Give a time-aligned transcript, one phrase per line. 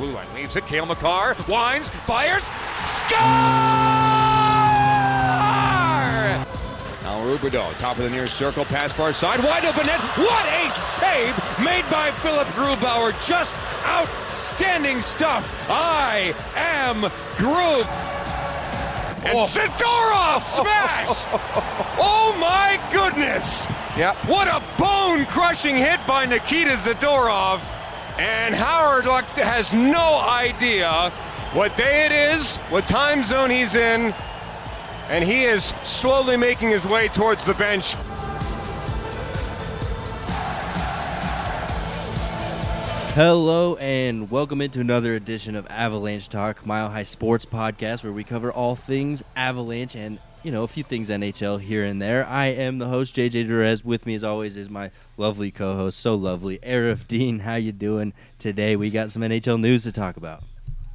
[0.00, 0.26] blue line.
[0.34, 0.66] Leaves it.
[0.66, 2.42] Cale Makar winds, fires,
[2.86, 3.20] score!
[7.02, 10.00] Now Rubido, top of the near circle, pass far side, wide open net.
[10.16, 13.12] What a save made by Philipp Grubauer!
[13.26, 15.54] Just outstanding stuff.
[15.68, 17.00] I am
[17.36, 17.86] Groove.
[19.22, 19.44] And oh.
[19.44, 21.26] Zadorov smash!
[21.98, 23.66] oh my goodness!
[23.98, 24.16] Yep.
[24.26, 27.60] What a bone crushing hit by Nikita Zadorov.
[28.20, 31.08] And Howard has no idea
[31.54, 34.14] what day it is, what time zone he's in,
[35.08, 37.94] and he is slowly making his way towards the bench.
[43.14, 48.22] Hello and welcome into another edition of Avalanche Talk, Mile High Sports Podcast, where we
[48.22, 52.26] cover all things Avalanche and you know a few things NHL here and there.
[52.26, 53.84] I am the host JJ Jerez.
[53.84, 57.40] With me, as always, is my lovely co-host, so lovely, Aarif Deen.
[57.40, 58.76] How you doing today?
[58.76, 60.42] We got some NHL news to talk about.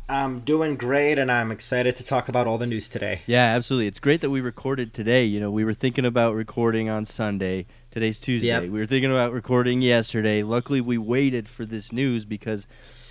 [0.07, 3.21] I'm doing great, and I'm excited to talk about all the news today.
[3.25, 3.88] Yeah, absolutely.
[3.88, 5.25] It's great that we recorded today.
[5.25, 8.47] You know, we were thinking about recording on Sunday Today's Tuesday.
[8.47, 8.63] Yep.
[8.63, 10.43] We were thinking about recording yesterday.
[10.43, 12.67] Luckily, we waited for this news because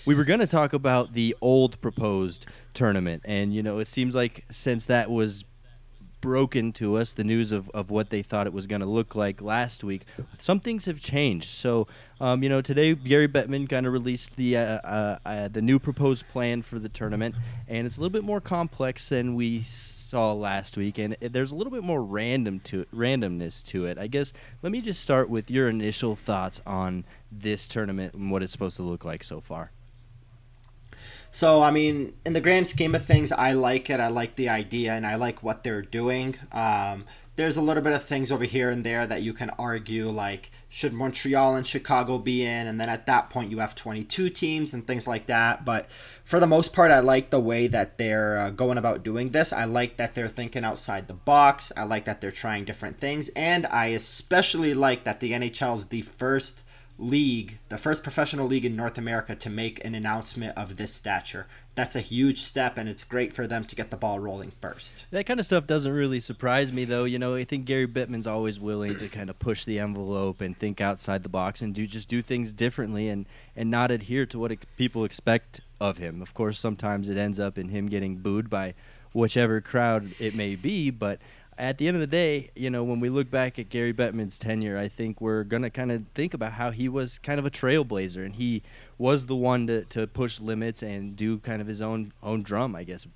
[0.07, 3.23] we were going to talk about the old proposed tournament.
[3.25, 5.45] And, you know, it seems like since that was
[6.25, 9.15] broken to us, the news of, of what they thought it was going to look
[9.15, 10.07] like last week,
[10.39, 11.51] some things have changed.
[11.51, 11.87] So,
[12.19, 15.79] um, you know, today Gary Bettman kind of released the uh, uh, uh, the new
[15.79, 17.35] proposed plan for the tournament,
[17.69, 21.55] and it's a little bit more complex than we saw last week, and there's a
[21.55, 23.99] little bit more random to randomness to it.
[23.99, 28.43] I guess let me just start with your initial thoughts on this tournament and what
[28.43, 29.73] it's supposed to look like so far.
[31.35, 33.99] So, I mean, in the grand scheme of things, I like it.
[33.99, 36.37] I like the idea, and I like what they're doing.
[36.53, 40.09] Um, there's a little bit of things over here and there that you can argue,
[40.11, 44.31] like should Montreal and Chicago be in, and then at that point you have 22
[44.31, 45.65] teams and things like that.
[45.65, 45.91] But
[46.23, 49.53] for the most part, I like the way that they're uh, going about doing this.
[49.53, 51.73] I like that they're thinking outside the box.
[51.77, 55.89] I like that they're trying different things, and I especially like that the NHL is
[55.89, 56.63] the first
[56.99, 61.47] league, the first professional league in North America to make an announcement of this stature.
[61.75, 65.07] That's a huge step, and it's great for them to get the ball rolling first.
[65.11, 67.03] That kind of stuff doesn't really surprise me, though.
[67.03, 70.57] You know, I think Gary Bettman's always willing to kind of push the envelope and
[70.57, 74.39] think outside the box and do just do things differently and and not adhere to
[74.39, 76.23] what people expect of him.
[76.23, 78.75] Of course, sometimes it ends up in him getting booed by
[79.13, 81.19] whichever crowd it may be, but
[81.59, 84.39] at the end of the day, you know, when we look back at Gary Bettman's
[84.39, 87.47] tenure, I think we're going to kind of think about how he was kind of
[87.47, 88.63] a trailblazer and he
[88.99, 92.75] was the one to, to push limits and do kind of his own own drum,
[92.75, 93.07] I guess.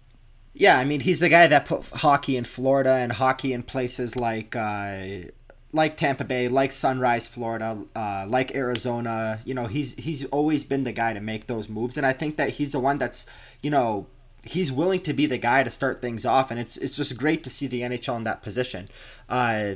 [0.54, 4.16] Yeah, I mean, he's the guy that put hockey in Florida and hockey in places
[4.16, 5.28] like uh,
[5.72, 9.40] like Tampa Bay, like Sunrise, Florida, uh, like Arizona.
[9.44, 12.36] You know, he's he's always been the guy to make those moves, and I think
[12.36, 13.26] that he's the one that's
[13.62, 14.06] you know
[14.44, 17.44] he's willing to be the guy to start things off, and it's it's just great
[17.44, 18.88] to see the NHL in that position.
[19.28, 19.74] Uh,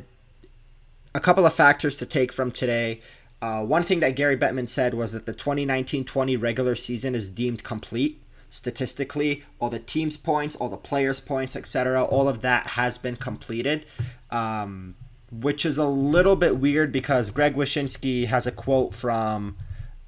[1.15, 3.01] a couple of factors to take from today.
[3.41, 7.65] Uh, one thing that Gary Bettman said was that the 2019-20 regular season is deemed
[7.65, 9.43] complete statistically.
[9.59, 12.05] All the teams' points, all the players' points, etc.
[12.05, 13.85] All of that has been completed.
[14.31, 14.95] Um,
[15.33, 19.57] which is a little bit weird because Greg Wyshynski has a quote from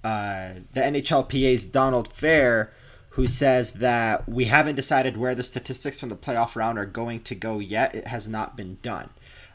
[0.05, 2.69] uh, the NHLPA's Donald Fehr
[3.15, 7.21] who says that we haven't decided where the statistics from the playoff round are going
[7.21, 7.95] to go yet.
[7.95, 9.11] It has not been done.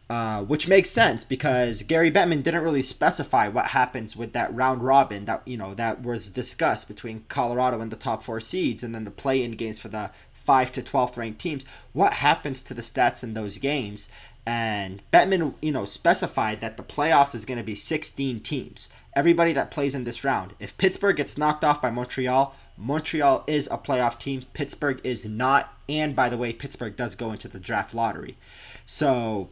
[0.10, 4.82] Uh, which makes sense because Gary Bettman didn't really specify what happens with that round
[4.82, 8.96] robin that you know that was discussed between Colorado and the top four seeds, and
[8.96, 11.64] then the play-in games for the five to twelfth ranked teams.
[11.94, 14.10] What happens to the stats in those games?
[14.48, 18.90] And Bettman, you know, specified that the playoffs is going to be 16 teams.
[19.16, 20.56] Everybody that plays in this round.
[20.60, 24.44] If Pittsburgh gets knocked off by Montreal, Montreal is a playoff team.
[24.54, 25.74] Pittsburgh is not.
[25.90, 28.38] And by the way, Pittsburgh does go into the draft lottery.
[28.86, 29.50] So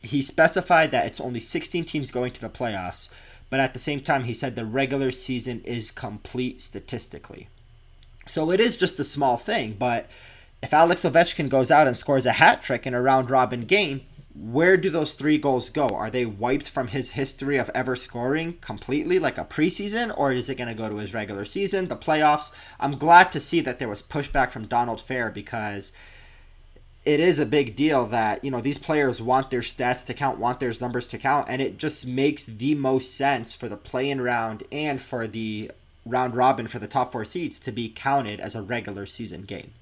[0.00, 3.10] he specified that it's only 16 teams going to the playoffs.
[3.50, 7.48] But at the same time, he said the regular season is complete statistically.
[8.26, 9.76] So it is just a small thing.
[9.78, 10.08] But
[10.62, 14.02] if Alex Ovechkin goes out and scores a hat trick in a round robin game,
[14.34, 15.88] where do those three goals go?
[15.88, 20.48] Are they wiped from his history of ever scoring completely like a preseason, or is
[20.48, 22.54] it going to go to his regular season, the playoffs?
[22.78, 25.92] I'm glad to see that there was pushback from Donald Fehr because
[27.04, 30.38] it is a big deal that you know these players want their stats to count,
[30.38, 34.20] want their numbers to count, and it just makes the most sense for the play-in
[34.20, 35.70] round and for the
[36.06, 39.72] round robin for the top four seeds to be counted as a regular season game.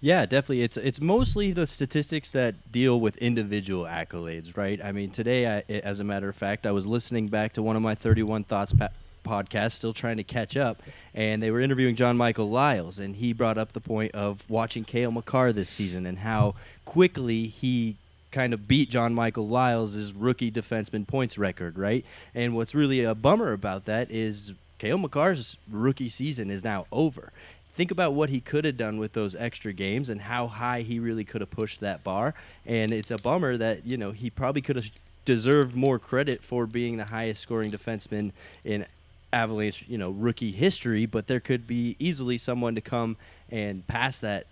[0.00, 0.62] Yeah, definitely.
[0.62, 4.82] It's it's mostly the statistics that deal with individual accolades, right?
[4.82, 7.76] I mean, today, I, as a matter of fact, I was listening back to one
[7.76, 8.88] of my 31 thoughts pa-
[9.26, 10.82] podcast, still trying to catch up,
[11.14, 14.84] and they were interviewing John Michael Liles, and he brought up the point of watching
[14.84, 16.54] Cale Makar this season and how
[16.86, 17.96] quickly he
[18.30, 22.06] kind of beat John Michael Liles' rookie defenseman points record, right?
[22.34, 27.32] And what's really a bummer about that is Cale Makar's rookie season is now over.
[27.80, 31.00] Think about what he could have done with those extra games and how high he
[31.00, 32.34] really could have pushed that bar.
[32.66, 34.90] And it's a bummer that, you know, he probably could have
[35.24, 38.32] deserved more credit for being the highest scoring defenseman
[38.66, 38.84] in
[39.32, 43.16] Avalanche, you know, rookie history, but there could be easily someone to come
[43.50, 44.44] and pass that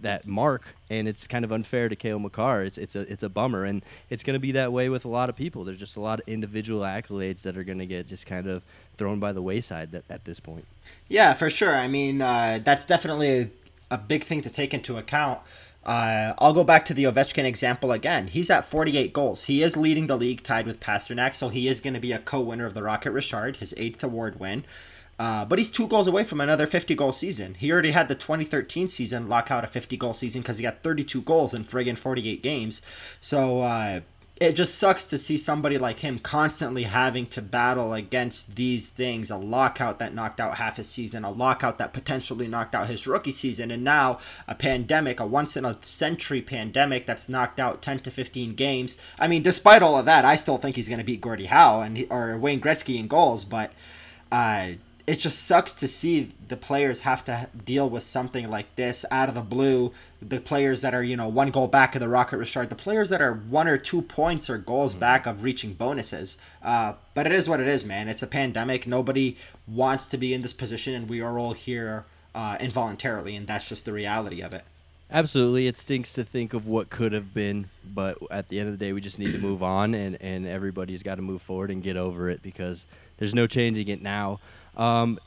[0.00, 2.62] that mark, and it's kind of unfair to Cale Makar.
[2.62, 5.08] It's it's a it's a bummer, and it's going to be that way with a
[5.08, 5.64] lot of people.
[5.64, 8.62] There's just a lot of individual accolades that are going to get just kind of
[8.96, 10.66] thrown by the wayside that, at this point.
[11.08, 11.74] Yeah, for sure.
[11.76, 13.50] I mean, uh, that's definitely a,
[13.92, 15.40] a, big thing to take into account.
[15.86, 18.26] Uh, I'll go back to the Ovechkin example again.
[18.26, 19.44] He's at 48 goals.
[19.44, 22.18] He is leading the league, tied with Pastrnak, so he is going to be a
[22.18, 24.64] co-winner of the Rocket Richard, his eighth award win.
[25.18, 27.54] Uh, but he's two goals away from another 50 goal season.
[27.54, 30.82] He already had the 2013 season lock out a 50 goal season because he got
[30.82, 32.82] 32 goals in friggin' 48 games.
[33.20, 34.00] So uh,
[34.40, 39.32] it just sucks to see somebody like him constantly having to battle against these things
[39.32, 43.04] a lockout that knocked out half his season, a lockout that potentially knocked out his
[43.04, 47.82] rookie season, and now a pandemic, a once in a century pandemic that's knocked out
[47.82, 48.96] 10 to 15 games.
[49.18, 51.80] I mean, despite all of that, I still think he's going to beat Gordie Howe
[51.80, 53.72] and or Wayne Gretzky in goals, but.
[54.30, 54.72] Uh,
[55.08, 59.30] it just sucks to see the players have to deal with something like this out
[59.30, 59.90] of the blue.
[60.20, 63.08] The players that are, you know, one goal back of the Rocket Richard, the players
[63.08, 65.00] that are one or two points or goals mm-hmm.
[65.00, 66.36] back of reaching bonuses.
[66.62, 68.06] Uh, but it is what it is, man.
[68.06, 68.86] It's a pandemic.
[68.86, 73.46] Nobody wants to be in this position, and we are all here uh, involuntarily, and
[73.46, 74.64] that's just the reality of it.
[75.10, 78.78] Absolutely, it stinks to think of what could have been, but at the end of
[78.78, 81.70] the day, we just need to move on, and and everybody's got to move forward
[81.70, 82.84] and get over it because
[83.16, 84.38] there's no changing it now.
[84.76, 85.18] Um,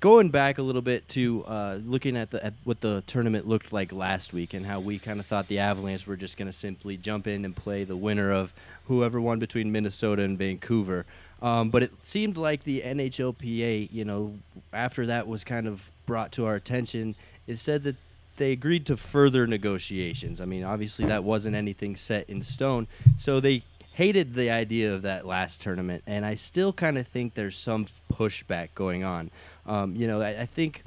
[0.00, 3.72] going back a little bit to uh, looking at, the, at what the tournament looked
[3.72, 6.52] like last week and how we kind of thought the Avalanche were just going to
[6.52, 8.52] simply jump in and play the winner of
[8.86, 11.06] whoever won between Minnesota and Vancouver.
[11.40, 14.34] Um, but it seemed like the NHLPA, you know,
[14.74, 17.14] after that was kind of brought to our attention,
[17.46, 17.96] it said that
[18.36, 20.40] they agreed to further negotiations.
[20.40, 22.86] I mean, obviously that wasn't anything set in stone,
[23.16, 23.62] so they
[23.94, 27.86] hated the idea of that last tournament, and I still kind of think there's some
[28.12, 29.30] pushback going on.
[29.66, 30.82] Um, you know, I, I, think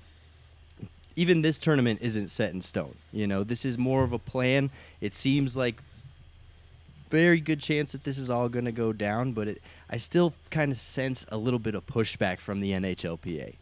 [1.16, 2.96] even this tournament isn't set in stone.
[3.14, 4.70] You know, this is more of a plan.
[5.00, 5.82] It seems like
[7.10, 10.34] very good chance that this is all going to go down, but it, I still
[10.52, 13.56] kind of sense a little bit of pushback from the NHLPA.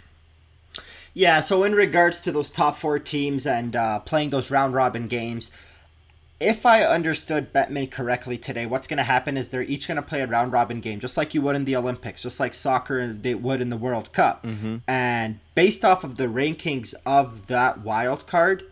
[1.14, 5.08] Yeah, so in regards to those top four teams and uh, playing those round robin
[5.08, 5.50] games,
[6.40, 10.02] if I understood Bettman correctly today, what's going to happen is they're each going to
[10.02, 13.08] play a round robin game, just like you would in the Olympics, just like soccer
[13.08, 14.44] they would in the World Cup.
[14.44, 14.78] Mm-hmm.
[14.88, 18.64] And based off of the rankings of that wild card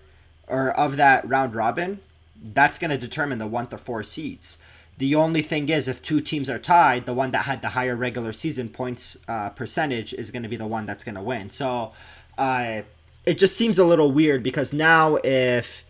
[0.48, 2.00] or of that round robin,
[2.36, 4.58] that's going to determine the one to four seeds.
[5.04, 7.94] The only thing is, if two teams are tied, the one that had the higher
[7.94, 11.50] regular season points uh, percentage is going to be the one that's going to win.
[11.50, 11.92] So
[12.38, 12.84] uh,
[13.26, 15.84] it just seems a little weird because now if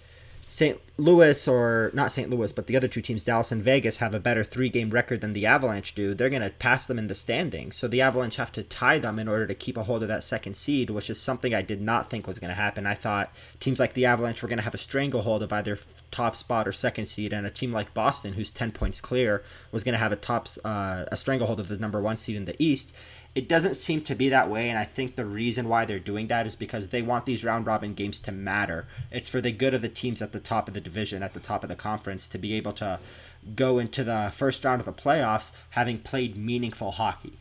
[0.54, 0.80] St.
[0.98, 2.30] Louis or not St.
[2.30, 5.22] Louis, but the other two teams, Dallas and Vegas, have a better three game record
[5.22, 6.14] than the Avalanche do.
[6.14, 7.76] They're going to pass them in the standings.
[7.76, 10.24] So the Avalanche have to tie them in order to keep a hold of that
[10.24, 12.86] second seed, which is something I did not think was going to happen.
[12.86, 15.76] I thought teams like the Avalanche were going to have a stranglehold of either
[16.12, 19.84] top spot or second seed, and a team like Boston, who's 10 points clear, was
[19.84, 22.62] going to have a top uh, a stranglehold of the number one seed in the
[22.64, 22.96] East.
[23.36, 26.28] It doesn't seem to be that way, and I think the reason why they're doing
[26.28, 28.86] that is because they want these round robin games to matter.
[29.12, 31.40] It's for the good of the teams at the top of the division, at the
[31.40, 33.00] top of the conference, to be able to
[33.56, 37.34] go into the first round of the playoffs having played meaningful hockey.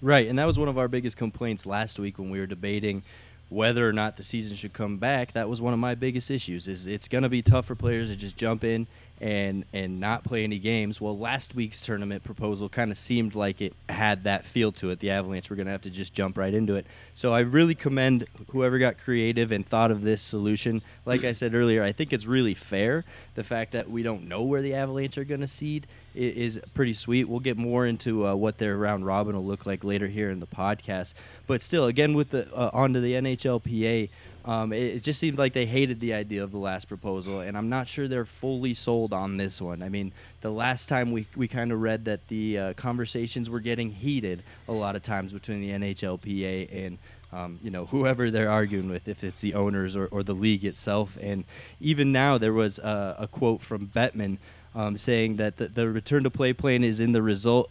[0.00, 3.04] Right, and that was one of our biggest complaints last week when we were debating
[3.48, 5.32] whether or not the season should come back.
[5.32, 6.66] That was one of my biggest issues.
[6.66, 8.88] Is it's going to be tough for players to just jump in
[9.22, 11.00] and and not play any games.
[11.00, 14.98] Well, last week's tournament proposal kind of seemed like it had that feel to it.
[14.98, 16.86] The Avalanche were going to have to just jump right into it.
[17.14, 20.82] So I really commend whoever got creative and thought of this solution.
[21.06, 23.04] Like I said earlier, I think it's really fair.
[23.36, 26.92] The fact that we don't know where the Avalanche are going to seed is pretty
[26.92, 27.28] sweet.
[27.28, 30.40] We'll get more into uh, what their round robin will look like later here in
[30.40, 31.14] the podcast.
[31.46, 34.10] But still, again, with the uh, onto the NHLPA.
[34.44, 37.56] Um, it, it, just seemed like they hated the idea of the last proposal, and
[37.56, 39.82] I'm not sure they're fully sold on this one.
[39.82, 43.60] I mean, the last time we, we kind of read that the uh, conversations were
[43.60, 46.98] getting heated a lot of times between the NHLPA and
[47.32, 50.64] um, you know whoever they're arguing with, if it's the owners or, or the league
[50.64, 51.16] itself.
[51.20, 51.44] And
[51.80, 54.38] even now, there was a, a quote from Bettman
[54.74, 57.70] um, saying that the, the return to play plan is in the result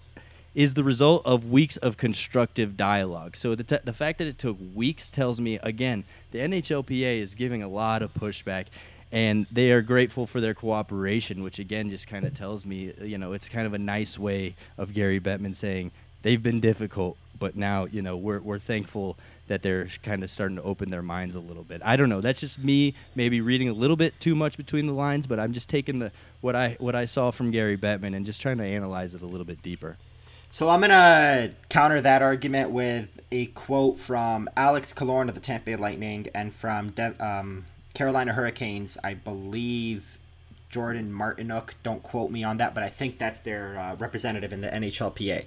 [0.53, 3.36] is the result of weeks of constructive dialogue.
[3.36, 7.36] So the, t- the fact that it took weeks tells me, again, the NHLPA is
[7.36, 8.65] giving a lot of pushback
[9.12, 13.17] and they are grateful for their cooperation, which again just kind of tells me, you
[13.17, 15.91] know, it's kind of a nice way of Gary Bettman saying
[16.22, 19.17] they've been difficult, but now, you know, we're, we're thankful
[19.48, 21.81] that they're kind of starting to open their minds a little bit.
[21.84, 22.22] I don't know.
[22.22, 25.51] That's just me maybe reading a little bit too much between the lines, but I'm
[25.51, 28.63] just taking the what I what I saw from Gary Bettman and just trying to
[28.63, 29.98] analyze it a little bit deeper.
[30.53, 35.67] So I'm gonna counter that argument with a quote from Alex Killorn of the Tampa
[35.67, 38.98] Bay Lightning and from De- um, Carolina Hurricanes.
[39.01, 40.17] I believe
[40.70, 41.75] Jordan Martinook.
[41.84, 45.46] Don't quote me on that, but I think that's their uh, representative in the NHLPA.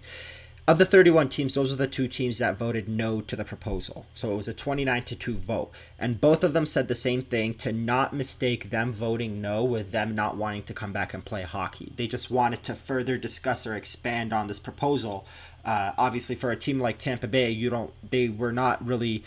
[0.67, 4.07] Of the 31 teams, those are the two teams that voted no to the proposal.
[4.15, 5.71] So it was a 29 to 2 vote.
[5.99, 9.91] And both of them said the same thing to not mistake them voting no with
[9.91, 11.93] them not wanting to come back and play hockey.
[11.97, 15.27] They just wanted to further discuss or expand on this proposal.
[15.67, 17.93] Uh, obviously, for a team like Tampa Bay, you don't.
[18.09, 19.23] They were not really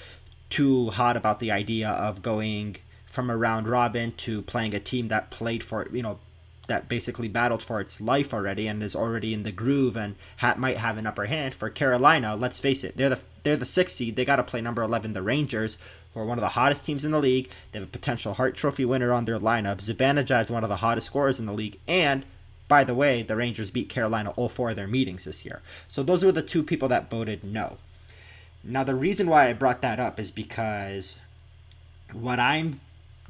[0.49, 5.07] too hot about the idea of going from a round robin to playing a team
[5.07, 6.19] that played for you know
[6.67, 10.55] that basically battled for its life already and is already in the groove and ha-
[10.57, 11.55] might have an upper hand.
[11.55, 14.15] For Carolina, let's face it, they're the they're the sixth seed.
[14.15, 15.77] They got to play number eleven, the Rangers,
[16.13, 17.49] who are one of the hottest teams in the league.
[17.71, 19.77] They have a potential Hart Trophy winner on their lineup.
[19.77, 22.23] Zibanejad is one of the hottest scorers in the league, and
[22.67, 25.61] by the way, the Rangers beat Carolina all four of their meetings this year.
[25.87, 27.77] So those were the two people that voted no.
[28.63, 31.21] Now the reason why I brought that up is because
[32.11, 32.81] what I'm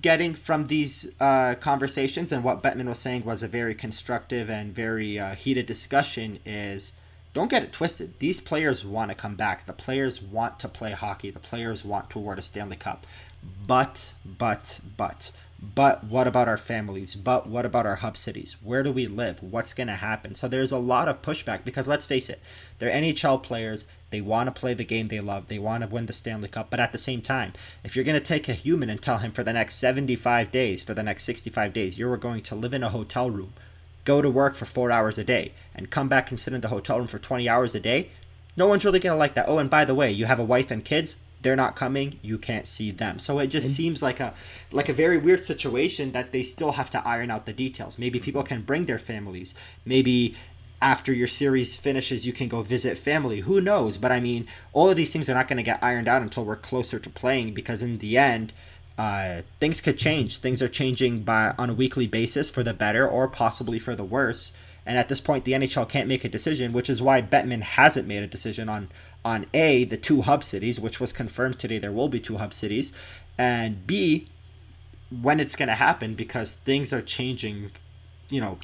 [0.01, 4.73] getting from these uh, conversations and what Bettman was saying was a very constructive and
[4.73, 6.93] very uh, heated discussion is
[7.33, 8.17] don't get it twisted.
[8.19, 9.65] These players want to come back.
[9.65, 11.29] The players want to play hockey.
[11.29, 13.05] The players want to award a Stanley Cup.
[13.67, 17.15] But, but, but, but what about our families?
[17.15, 18.57] But what about our hub cities?
[18.61, 19.41] Where do we live?
[19.41, 20.35] What's going to happen?
[20.35, 22.39] So there's a lot of pushback because let's face it,
[22.77, 23.87] they're NHL players.
[24.11, 25.47] They want to play the game they love.
[25.47, 26.69] They want to win the Stanley Cup.
[26.69, 29.31] But at the same time, if you're going to take a human and tell him
[29.31, 32.83] for the next 75 days, for the next 65 days, you're going to live in
[32.83, 33.53] a hotel room,
[34.05, 36.67] go to work for four hours a day, and come back and sit in the
[36.67, 38.11] hotel room for 20 hours a day,
[38.55, 39.47] no one's really going to like that.
[39.47, 42.37] Oh, and by the way, you have a wife and kids they're not coming you
[42.37, 43.19] can't see them.
[43.19, 44.33] So it just seems like a
[44.71, 47.99] like a very weird situation that they still have to iron out the details.
[47.99, 49.55] Maybe people can bring their families.
[49.85, 50.35] Maybe
[50.81, 53.41] after your series finishes you can go visit family.
[53.41, 53.97] Who knows?
[53.97, 56.45] But i mean all of these things are not going to get ironed out until
[56.45, 58.53] we're closer to playing because in the end
[58.97, 60.37] uh, things could change.
[60.37, 64.03] Things are changing by on a weekly basis for the better or possibly for the
[64.03, 64.53] worse
[64.87, 68.07] and at this point the nhl can't make a decision which is why bettman hasn't
[68.07, 68.89] made a decision on
[69.27, 72.53] on A, the two hub cities, which was confirmed today there will be two hub
[72.53, 72.93] cities,
[73.37, 74.29] and B,
[75.21, 77.71] when it's going to happen because things are changing,
[78.29, 78.57] you know,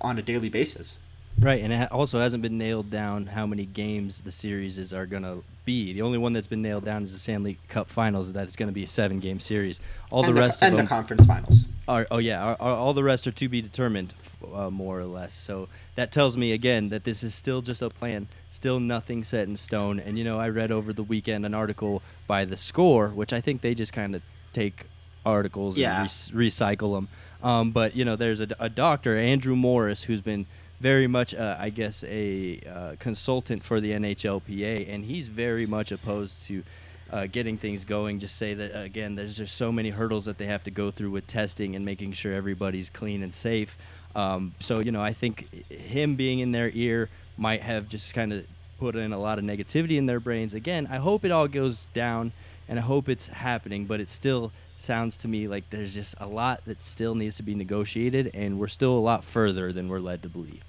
[0.00, 0.98] on a daily basis.
[1.42, 5.06] Right, and it also hasn't been nailed down how many games the series is are
[5.06, 5.92] going to be.
[5.92, 8.32] The only one that's been nailed down is the Stanley Cup Finals.
[8.32, 9.80] That it's going to be a seven-game series.
[10.10, 11.64] All and the, rest the, of and them the conference finals.
[11.88, 14.14] Are, oh yeah, are, are, all the rest are to be determined,
[14.54, 15.34] uh, more or less.
[15.34, 19.48] So that tells me again that this is still just a plan, still nothing set
[19.48, 19.98] in stone.
[19.98, 23.40] And you know, I read over the weekend an article by the Score, which I
[23.40, 24.22] think they just kind of
[24.52, 24.86] take
[25.26, 26.02] articles yeah.
[26.02, 27.08] and re- recycle them.
[27.42, 30.46] Um, but you know, there's a, a doctor, Andrew Morris, who's been
[30.82, 35.92] very much, uh, I guess, a uh, consultant for the NHLPA, and he's very much
[35.92, 36.64] opposed to
[37.12, 38.18] uh, getting things going.
[38.18, 41.12] Just say that again, there's just so many hurdles that they have to go through
[41.12, 43.78] with testing and making sure everybody's clean and safe.
[44.16, 48.32] Um, so you know, I think him being in their ear might have just kind
[48.32, 48.44] of
[48.80, 50.52] put in a lot of negativity in their brains.
[50.52, 52.32] Again, I hope it all goes down,
[52.68, 53.84] and I hope it's happening.
[53.84, 54.50] But it still
[54.82, 58.58] sounds to me like there's just a lot that still needs to be negotiated, and
[58.58, 60.64] we're still a lot further than we're led to believe.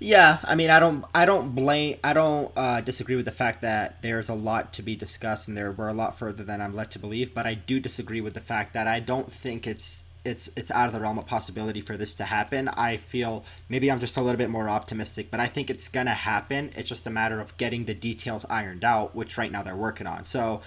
[0.00, 3.62] Yeah, I mean, I don't, I don't blame, I don't uh, disagree with the fact
[3.62, 6.74] that there's a lot to be discussed, and there we're a lot further than I'm
[6.74, 7.34] led to believe.
[7.34, 10.86] But I do disagree with the fact that I don't think it's, it's, it's out
[10.86, 12.68] of the realm of possibility for this to happen.
[12.68, 16.14] I feel maybe I'm just a little bit more optimistic, but I think it's gonna
[16.14, 16.70] happen.
[16.76, 20.06] It's just a matter of getting the details ironed out, which right now they're working
[20.06, 20.26] on.
[20.26, 20.60] So,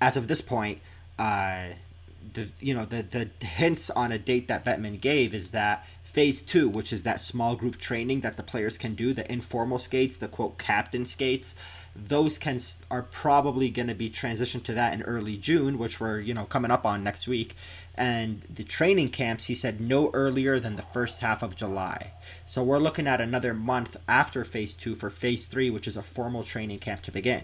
[0.00, 0.80] as of this point,
[1.18, 1.64] uh,
[2.32, 6.42] the you know the the hints on a date that Bettman gave is that phase
[6.42, 10.16] two, which is that small group training that the players can do, the informal skates,
[10.16, 11.54] the quote captain skates,
[11.94, 12.58] those can
[12.90, 16.44] are probably going to be transitioned to that in early June, which we're you know
[16.44, 17.56] coming up on next week.
[17.94, 22.12] And the training camps, he said, no earlier than the first half of July.
[22.46, 26.02] So we're looking at another month after phase two for phase three, which is a
[26.02, 27.42] formal training camp to begin.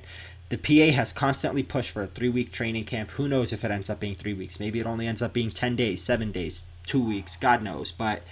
[0.51, 3.13] The PA has constantly pushed for a three week training camp.
[3.13, 4.61] Who knows if it ends up being three weeks?
[4.61, 7.91] Maybe it only ends up being 10 days, seven days, two weeks, God knows.
[7.91, 8.23] But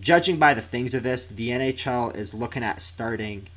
[0.00, 3.48] judging by the things of this, the NHL is looking at starting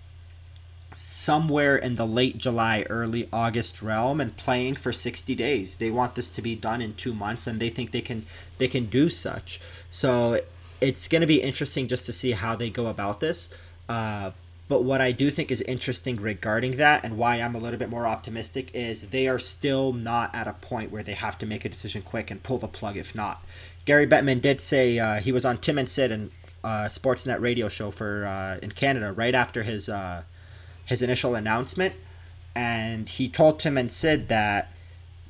[0.94, 5.78] somewhere in the late July, early August realm and playing for 60 days.
[5.78, 8.26] They want this to be done in 2 months and they think they can
[8.58, 9.62] they can do such.
[9.90, 10.42] So
[10.82, 13.54] it's going to be interesting just to see how they go about this.
[13.88, 14.32] Uh,
[14.70, 17.90] but what I do think is interesting regarding that and why I'm a little bit
[17.90, 21.66] more optimistic is they are still not at a point where they have to make
[21.66, 23.44] a decision quick and pull the plug if not.
[23.86, 26.30] Gary Bettman did say uh, he was on Tim and Sid and
[26.64, 30.22] uh, Sportsnet radio show for uh, in Canada right after his uh,
[30.86, 31.96] his initial announcement,
[32.56, 34.72] and he told Tim and Sid that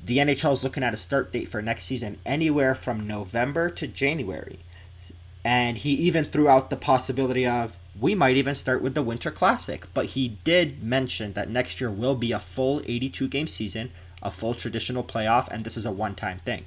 [0.04, 3.86] the NHL is looking at a start date for next season anywhere from November to
[3.86, 4.58] January,
[5.44, 9.30] and he even threw out the possibility of we might even start with the Winter
[9.30, 9.86] Classic.
[9.92, 13.90] But he did mention that next year will be a full 82 game season,
[14.22, 16.64] a full traditional playoff, and this is a one time thing.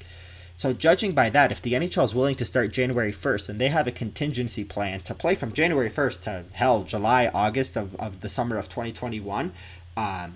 [0.56, 3.70] So, judging by that, if the NHL is willing to start January 1st and they
[3.70, 8.22] have a contingency plan to play from January 1st to hell, July, August of, of
[8.22, 9.52] the summer of 2021,
[9.98, 10.36] um,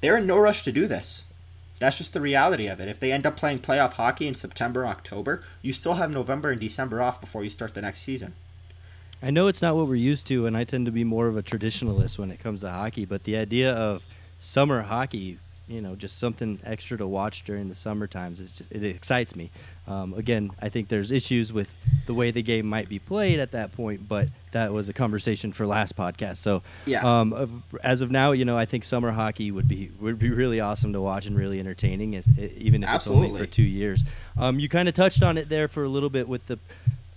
[0.00, 1.26] they're in no rush to do this.
[1.78, 2.88] That's just the reality of it.
[2.88, 6.60] If they end up playing playoff hockey in September, October, you still have November and
[6.60, 8.34] December off before you start the next season.
[9.22, 11.36] I know it's not what we're used to, and I tend to be more of
[11.36, 14.02] a traditionalist when it comes to hockey, but the idea of
[14.38, 18.70] summer hockey, you know, just something extra to watch during the summer times, is just,
[18.70, 19.50] it excites me.
[19.88, 21.74] Um, again, I think there's issues with
[22.06, 25.52] the way the game might be played at that point, but that was a conversation
[25.52, 26.36] for last podcast.
[26.36, 27.00] So, yeah.
[27.02, 30.60] Um, as of now, you know, I think summer hockey would be would be really
[30.60, 32.14] awesome to watch and really entertaining,
[32.56, 33.26] even if Absolutely.
[33.26, 34.04] it's only for two years.
[34.36, 36.58] Um, you kind of touched on it there for a little bit with the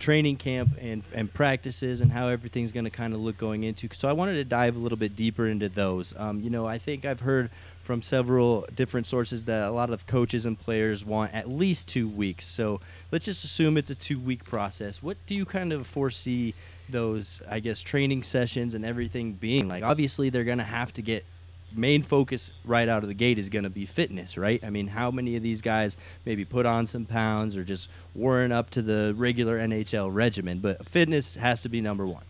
[0.02, 3.88] training camp and, and practices and how everything's going to kind of look going into.
[3.94, 6.14] So I wanted to dive a little bit deeper into those.
[6.18, 7.50] Um, you know, I think I've heard
[7.84, 12.10] from several different sources that a lot of coaches and players want at least two
[12.10, 12.46] weeks.
[12.46, 12.82] So
[13.12, 15.02] let's just assume it's a two week process.
[15.02, 16.54] What do you kind of foresee
[16.90, 19.84] those, I guess, training sessions and everything being like?
[19.84, 21.26] Obviously, they're going to have to get
[21.74, 24.64] main focus right out of the gate is going to be fitness, right?
[24.64, 28.54] I mean, how many of these guys maybe put on some pounds or just weren't
[28.54, 30.60] up to the regular NHL regimen?
[30.60, 32.24] But fitness has to be number one.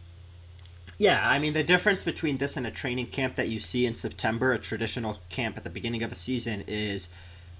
[0.97, 3.95] Yeah, I mean, the difference between this and a training camp that you see in
[3.95, 7.09] September, a traditional camp at the beginning of a season, is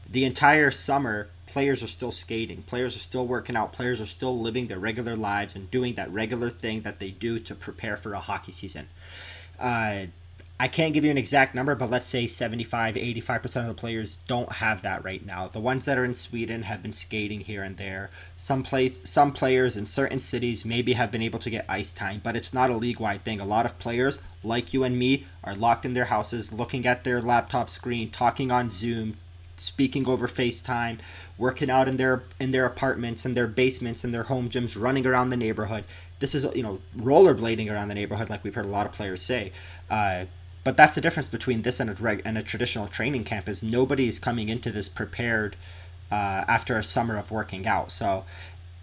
[0.08, 4.40] the entire summer, players are still skating, players are still working out, players are still
[4.40, 8.14] living their regular lives and doing that regular thing that they do to prepare for
[8.14, 8.90] a hockey season.
[9.60, 10.06] Uh,
[10.62, 14.20] I can't give you an exact number, but let's say 75, 85% of the players
[14.28, 15.48] don't have that right now.
[15.48, 18.12] The ones that are in Sweden have been skating here and there.
[18.36, 22.22] Some place, some players in certain cities maybe have been able to get ice time,
[22.24, 23.40] but it's not a league-wide thing.
[23.40, 27.04] A lot of players, like you and me, are locked in their houses, looking at
[27.04, 29.18] their laptop screen, talking on Zoom,
[29.56, 31.00] speaking over FaceTime,
[31.40, 35.08] working out in their in their apartments and their basements and their home gyms, running
[35.08, 35.86] around the neighborhood.
[36.20, 39.24] This is you know rollerblading around the neighborhood, like we've heard a lot of players
[39.24, 39.54] say.
[39.90, 40.26] Uh,
[40.64, 43.64] but that's the difference between this and a reg- and a traditional training camp is
[43.64, 45.56] nobody is coming into this prepared
[46.12, 47.92] uh, after a summer of working out.
[47.92, 48.26] So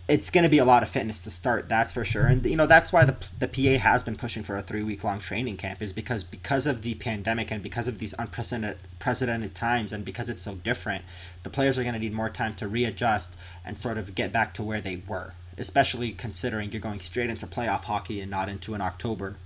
[0.09, 2.27] it's going to be a lot of fitness to start, that's for sure.
[2.27, 5.05] And you know that's why the the PA has been pushing for a three week
[5.05, 9.55] long training camp is because because of the pandemic and because of these unprecedented precedented
[9.55, 11.05] times and because it's so different,
[11.43, 14.55] the players are going to need more time to readjust and sort of get back
[14.55, 15.35] to where they were.
[15.59, 19.37] Especially considering you're going straight into playoff hockey and not into an October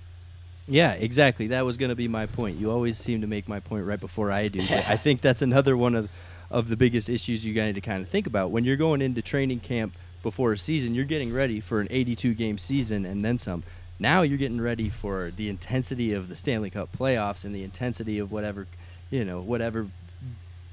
[0.67, 1.47] yeah, exactly.
[1.47, 2.57] That was going to be my point.
[2.57, 4.61] You always seem to make my point right before I do.
[4.61, 6.09] I think that's another one of
[6.53, 9.21] of the biggest issues you got to kind of think about when you're going into
[9.23, 10.93] training camp before a season.
[10.93, 13.63] You're getting ready for an 82 game season and then some.
[13.99, 18.19] Now you're getting ready for the intensity of the Stanley Cup playoffs and the intensity
[18.19, 18.67] of whatever,
[19.09, 19.87] you know, whatever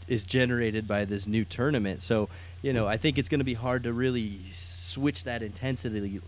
[0.07, 2.03] is generated by this new tournament.
[2.03, 2.29] So,
[2.61, 6.21] you know, I think it's going to be hard to really switch that intensity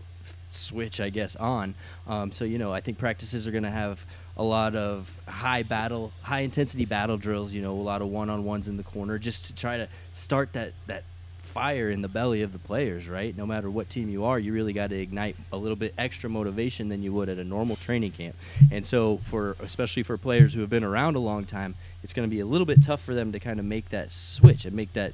[0.55, 1.75] switch, I guess, on.
[2.07, 5.63] Um, so you know, I think practices are going to have a lot of high
[5.63, 7.51] battle, high intensity battle drills.
[7.51, 9.87] You know, a lot of one on ones in the corner, just to try to
[10.13, 11.03] start that that
[11.41, 13.07] fire in the belly of the players.
[13.07, 15.93] Right, no matter what team you are, you really got to ignite a little bit
[15.97, 18.35] extra motivation than you would at a normal training camp.
[18.71, 22.27] And so, for especially for players who have been around a long time, it's going
[22.27, 24.75] to be a little bit tough for them to kind of make that switch and
[24.75, 25.13] make that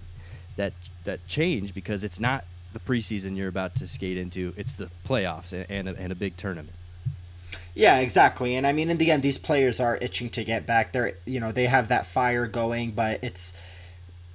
[0.55, 0.73] that
[1.05, 4.53] that change because it's not the preseason you're about to skate into.
[4.57, 6.75] It's the playoffs and, and, a, and a big tournament.
[7.73, 8.55] Yeah, exactly.
[8.55, 10.91] And I mean, in the end, these players are itching to get back.
[10.91, 13.57] They're, you know, they have that fire going, but it's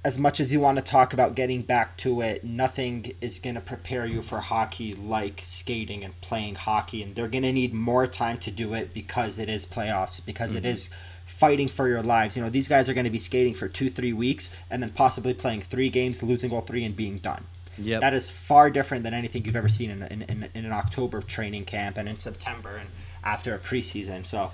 [0.03, 3.55] as much as you want to talk about getting back to it, nothing is going
[3.55, 7.01] to prepare you for hockey like skating and playing hockey.
[7.01, 10.51] And they're going to need more time to do it because it is playoffs, because
[10.51, 10.65] mm-hmm.
[10.65, 10.89] it is
[11.25, 12.37] fighting for your lives.
[12.37, 14.91] You know, these guys are going to be skating for two, three weeks and then
[14.91, 17.45] possibly playing three games, losing all three, and being done.
[17.77, 18.01] Yep.
[18.01, 21.21] That is far different than anything you've ever seen in, in, in, in, an October
[21.21, 22.89] training camp and in September and
[23.23, 24.25] after a preseason.
[24.25, 24.51] So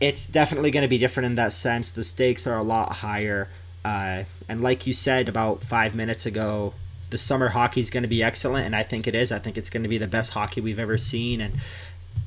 [0.00, 1.90] it's definitely going to be different in that sense.
[1.90, 3.48] The stakes are a lot higher.
[3.84, 6.74] Uh, and like you said about five minutes ago,
[7.10, 9.30] the summer hockey is going to be excellent, and I think it is.
[9.30, 11.54] I think it's going to be the best hockey we've ever seen, and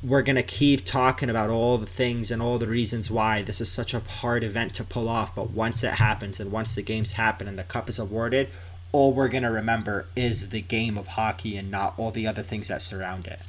[0.02, 3.60] we're going to keep talking about all the things and all the reasons why this
[3.60, 5.34] is such a hard event to pull off.
[5.34, 8.48] But once it happens, and once the games happen and the cup is awarded,
[8.92, 12.42] all we're going to remember is the game of hockey and not all the other
[12.42, 13.40] things that surround it.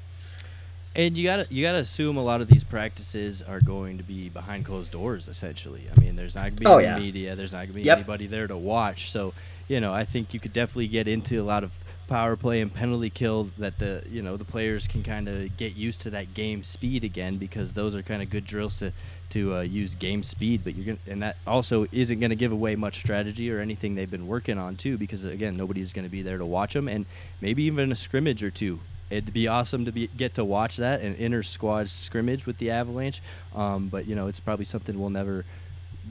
[0.93, 4.27] And you gotta you gotta assume a lot of these practices are going to be
[4.27, 5.29] behind closed doors.
[5.29, 6.99] Essentially, I mean, there's not gonna be oh, any yeah.
[6.99, 7.35] media.
[7.37, 7.99] There's not gonna be yep.
[7.99, 9.09] anybody there to watch.
[9.09, 9.33] So,
[9.69, 12.73] you know, I think you could definitely get into a lot of power play and
[12.73, 16.33] penalty kill that the you know the players can kind of get used to that
[16.33, 18.91] game speed again because those are kind of good drills to
[19.31, 20.61] to uh, use game speed.
[20.63, 24.09] But you're gonna and that also isn't gonna give away much strategy or anything they've
[24.09, 27.05] been working on too because again nobody's gonna be there to watch them and
[27.41, 28.79] maybe even a scrimmage or two
[29.11, 32.71] it'd be awesome to be get to watch that an inner squad scrimmage with the
[32.71, 33.21] Avalanche.
[33.53, 35.45] Um, but you know, it's probably something we'll never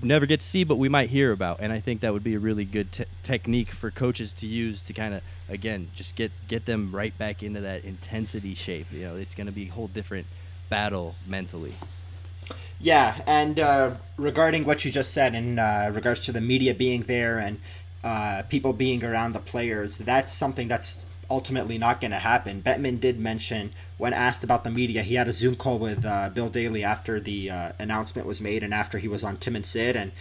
[0.02, 1.59] never get to see, but we might hear about.
[1.61, 4.83] And I think that would be a really good te- technique for coaches to use
[4.83, 8.87] to kind of again just get get them right back into that intensity shape.
[8.92, 10.26] You know, it's going to be a whole different
[10.68, 11.74] battle mentally.
[12.81, 17.03] Yeah, and uh, regarding what you just said in uh, regards to the media being
[17.03, 17.61] there and
[18.03, 22.62] uh, people being around the players, that's something that's ultimately not going to happen.
[22.62, 26.31] Bettman did mention when asked about the media, he had a Zoom call with uh,
[26.31, 29.64] Bill Daly after the uh, announcement was made and after he was on Tim and
[29.64, 30.12] Sid, and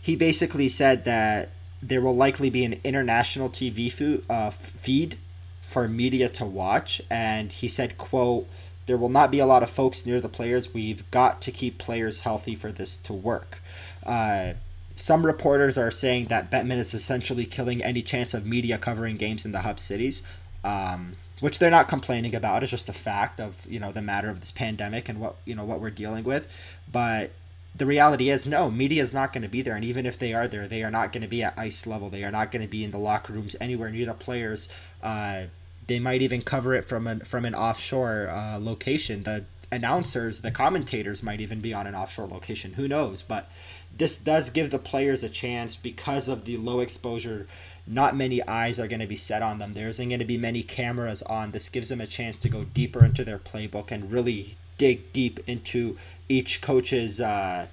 [0.00, 1.50] he basically said that
[1.82, 5.18] there will likely be an international TV uh, feed
[5.60, 8.48] for media to watch, and he said, "quote."
[8.86, 10.74] There will not be a lot of folks near the players.
[10.74, 13.60] We've got to keep players healthy for this to work.
[14.04, 14.54] Uh,
[14.94, 19.44] some reporters are saying that Bettman is essentially killing any chance of media covering games
[19.44, 20.22] in the hub cities
[20.64, 22.62] um, which they're not complaining about.
[22.62, 25.54] It's just a fact of you know the matter of this pandemic and what you
[25.54, 26.48] know what we're dealing with.
[26.90, 27.30] But
[27.76, 30.32] the reality is, no, media is not going to be there, and even if they
[30.32, 32.08] are there, they are not going to be at ice level.
[32.08, 34.68] They are not going to be in the locker rooms anywhere near the players.
[35.02, 35.44] Uh,
[35.86, 39.22] they might even cover it from an from an offshore uh, location.
[39.22, 42.74] The announcers, the commentators might even be on an offshore location.
[42.74, 43.22] Who knows?
[43.22, 43.50] But
[43.96, 47.46] this does give the players a chance because of the low exposure
[47.86, 49.74] not many eyes are going to be set on them.
[49.74, 51.50] There isn't going to be many cameras on.
[51.50, 55.40] This gives them a chance to go deeper into their playbook and really dig deep
[55.46, 55.96] into
[56.28, 57.66] each coach's uh,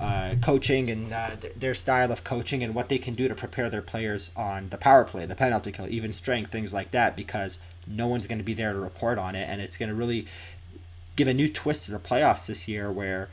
[0.00, 3.34] uh, coaching and uh, th- their style of coaching and what they can do to
[3.34, 7.16] prepare their players on the power play, the penalty kill, even strength, things like that,
[7.16, 9.48] because no one's going to be there to report on it.
[9.48, 10.26] And it's going to really
[11.16, 13.28] give a new twist to the playoffs this year where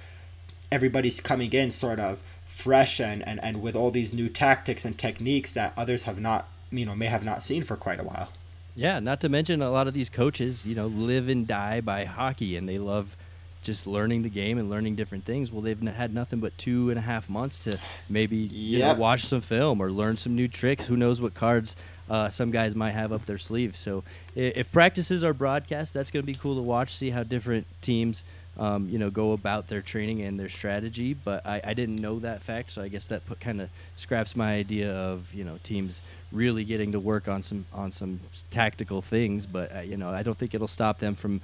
[0.71, 4.97] everybody's coming in sort of fresh and, and, and with all these new tactics and
[4.97, 8.29] techniques that others have not you know may have not seen for quite a while.
[8.75, 12.05] Yeah, not to mention a lot of these coaches, you know, live and die by
[12.05, 13.15] hockey, and they love
[13.63, 15.51] just learning the game and learning different things.
[15.51, 19.25] Well, they've had nothing but two and a half months to maybe you know, watch
[19.25, 20.85] some film or learn some new tricks.
[20.85, 21.75] Who knows what cards
[22.09, 23.79] uh, some guys might have up their sleeves.
[23.79, 24.03] So
[24.35, 26.95] if practices are broadcast, that's going to be cool to watch.
[26.95, 28.23] See how different teams
[28.57, 31.13] um, you know, go about their training and their strategy.
[31.13, 34.35] But I, I didn't know that fact, so I guess that put kind of scraps
[34.35, 38.19] my idea of you know teams really getting to work on some on some
[38.51, 39.45] tactical things.
[39.45, 41.41] But uh, you know, I don't think it'll stop them from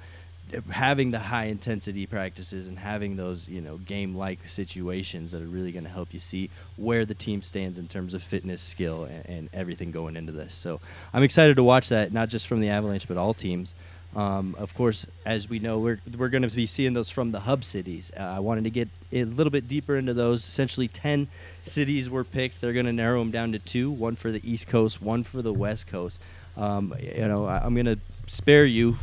[0.70, 5.46] having the high intensity practices and having those you know game like situations that are
[5.46, 9.04] really going to help you see where the team stands in terms of fitness skill
[9.04, 10.80] and, and, everything going into this so
[11.12, 13.74] i'm excited to watch that not just from the avalanche but all teams
[14.14, 17.40] um, of course, as we know, we're, we're going to be seeing those from the
[17.40, 18.10] hub cities.
[18.16, 20.40] Uh, I wanted to get a little bit deeper into those.
[20.40, 21.28] Essentially, 10
[21.62, 22.60] cities were picked.
[22.60, 25.42] They're going to narrow them down to two one for the East Coast, one for
[25.42, 26.20] the West Coast.
[26.56, 28.98] Um, you know, I, I'm going to spare you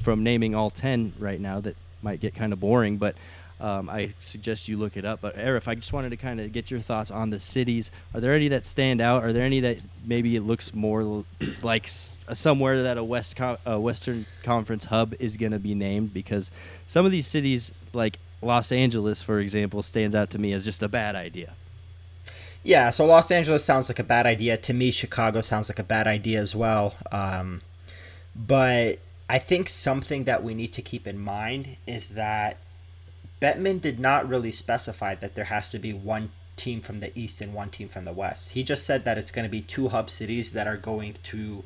[0.00, 1.60] from naming all 10 right now.
[1.60, 3.16] That might get kind of boring, but
[3.60, 5.20] um, I suggest you look it up.
[5.20, 7.90] But Aarif, I just wanted to kind of get your thoughts on the cities.
[8.14, 9.24] Are there any that stand out?
[9.24, 11.24] Are there any that maybe it looks more
[11.62, 16.14] like somewhere that a West a Western Conference hub is going to be named?
[16.14, 16.50] Because
[16.86, 20.82] some of these cities, like Los Angeles, for example, stands out to me as just
[20.82, 21.54] a bad idea.
[22.62, 24.56] Yeah, so Los Angeles sounds like a bad idea.
[24.56, 26.94] To me, Chicago sounds like a bad idea as well.
[27.10, 27.62] Um,
[28.34, 32.56] but I think something that we need to keep in mind is that
[33.40, 37.40] Bettman did not really specify that there has to be one team from the East
[37.40, 38.50] and one team from the West.
[38.50, 41.64] He just said that it's going to be two hub cities that are going to.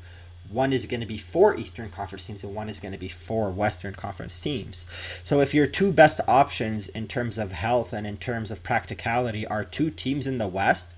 [0.49, 3.07] One is going to be four Eastern Conference teams and one is going to be
[3.07, 4.85] four Western Conference teams.
[5.23, 9.47] So if your two best options in terms of health and in terms of practicality
[9.47, 10.97] are two teams in the West,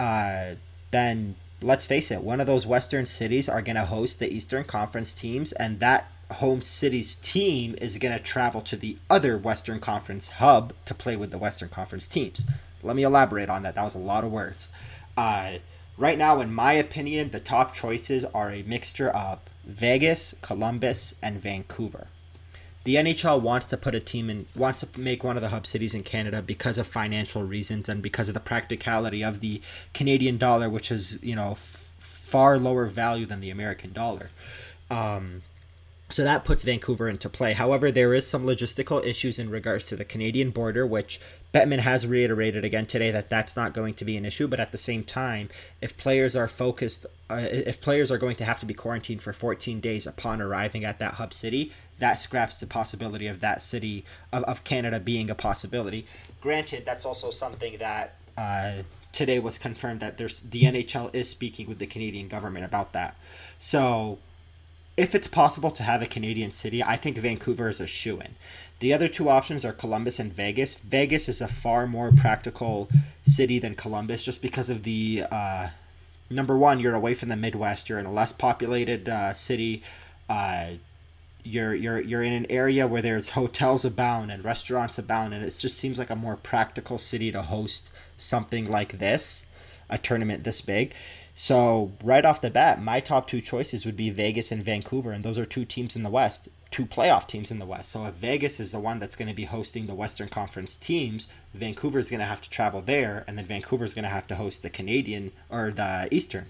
[0.00, 0.54] uh,
[0.90, 4.64] then let's face it, one of those Western cities are going to host the Eastern
[4.64, 9.80] Conference teams, and that home city's team is going to travel to the other Western
[9.80, 12.44] Conference hub to play with the Western Conference teams.
[12.82, 13.74] Let me elaborate on that.
[13.74, 14.70] That was a lot of words.
[15.16, 15.54] Uh,
[15.96, 21.40] right now, in my opinion, the top choices are a mixture of Vegas, Columbus, and
[21.40, 22.08] Vancouver.
[22.84, 25.66] The NHL wants to put a team in, wants to make one of the hub
[25.66, 29.60] cities in Canada because of financial reasons and because of the practicality of the
[29.94, 34.30] Canadian dollar, which is, you know, f- far lower value than the American dollar.
[34.90, 35.42] Um,
[36.12, 37.54] so that puts Vancouver into play.
[37.54, 41.18] However, there is some logistical issues in regards to the Canadian border, which
[41.54, 44.46] Bettman has reiterated again today that that's not going to be an issue.
[44.46, 45.48] But at the same time,
[45.80, 49.32] if players are focused, uh, if players are going to have to be quarantined for
[49.32, 54.04] 14 days upon arriving at that hub city, that scraps the possibility of that city
[54.32, 56.04] of, of Canada being a possibility.
[56.40, 58.72] Granted, that's also something that uh,
[59.12, 63.16] today was confirmed that there's the NHL is speaking with the Canadian government about that.
[63.60, 64.18] So
[64.96, 68.34] if it's possible to have a Canadian city, I think Vancouver is a shoe in.
[68.80, 70.74] The other two options are Columbus and Vegas.
[70.80, 72.88] Vegas is a far more practical
[73.22, 75.68] city than Columbus just because of the uh,
[76.32, 79.82] number one, you're away from the Midwest, you're in a less populated uh, city.
[80.28, 80.72] Uh,
[81.44, 85.56] you're you're you're in an area where there's hotels abound and restaurants abound and it
[85.58, 89.46] just seems like a more practical city to host something like this
[89.90, 90.94] a tournament this big
[91.34, 95.24] so right off the bat, my top two choices would be Vegas and Vancouver, and
[95.24, 97.90] those are two teams in the West, two playoff teams in the West.
[97.90, 101.28] So if Vegas is the one that's going to be hosting the Western Conference teams,
[101.54, 104.26] Vancouver is going to have to travel there, and then Vancouver is going to have
[104.26, 106.46] to host the Canadian or the Eastern.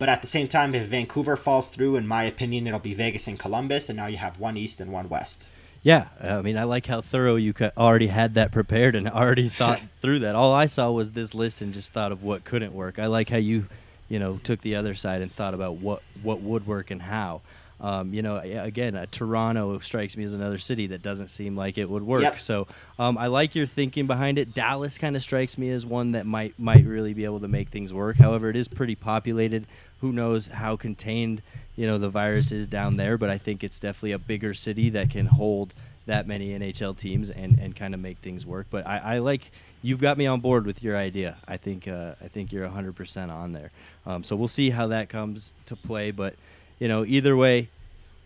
[0.00, 3.28] But at the same time, if Vancouver falls through, in my opinion, it'll be Vegas
[3.28, 5.46] and Columbus, and now you have one East and one West.
[5.82, 9.80] Yeah, I mean, I like how thorough you already had that prepared and already thought
[10.02, 10.34] through that.
[10.34, 12.98] All I saw was this list and just thought of what couldn't work.
[12.98, 13.66] I like how you
[14.10, 17.40] you know, took the other side and thought about what what would work and how.
[17.80, 21.78] Um, you know, again, uh, Toronto strikes me as another city that doesn't seem like
[21.78, 22.22] it would work.
[22.24, 22.38] Yep.
[22.38, 22.66] So
[22.98, 24.52] um, I like your thinking behind it.
[24.52, 27.70] Dallas kind of strikes me as one that might might really be able to make
[27.70, 28.16] things work.
[28.16, 29.66] However, it is pretty populated.
[30.00, 31.42] Who knows how contained
[31.76, 33.18] you know the virus is down there?
[33.18, 35.74] But I think it's definitely a bigger city that can hold
[36.06, 38.66] that many NHL teams and, and kind of make things work.
[38.70, 39.50] But I, I like
[39.82, 41.36] you've got me on board with your idea.
[41.46, 43.70] I think uh, I think you're 100% on there.
[44.06, 46.10] Um, so we'll see how that comes to play.
[46.10, 46.34] But
[46.78, 47.68] you know, either way,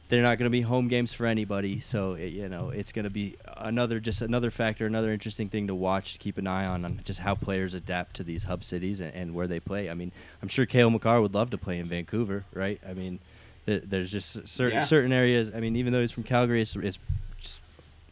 [0.09, 1.81] they're not going to be home games for anybody.
[1.81, 5.67] So it, you know, it's going to be another just another factor, another interesting thing
[5.67, 8.65] to watch, to keep an eye on, on just how players adapt to these hub
[8.65, 9.91] cities and, and where they play.
[9.91, 10.13] I mean,
[10.43, 12.81] I'm sure Cale Makar would love to play in Vancouver, right?
[12.89, 13.19] I mean.
[13.67, 14.85] There's just certain yeah.
[14.85, 15.51] certain areas.
[15.55, 16.99] I mean, even though he's from Calgary, it's, it's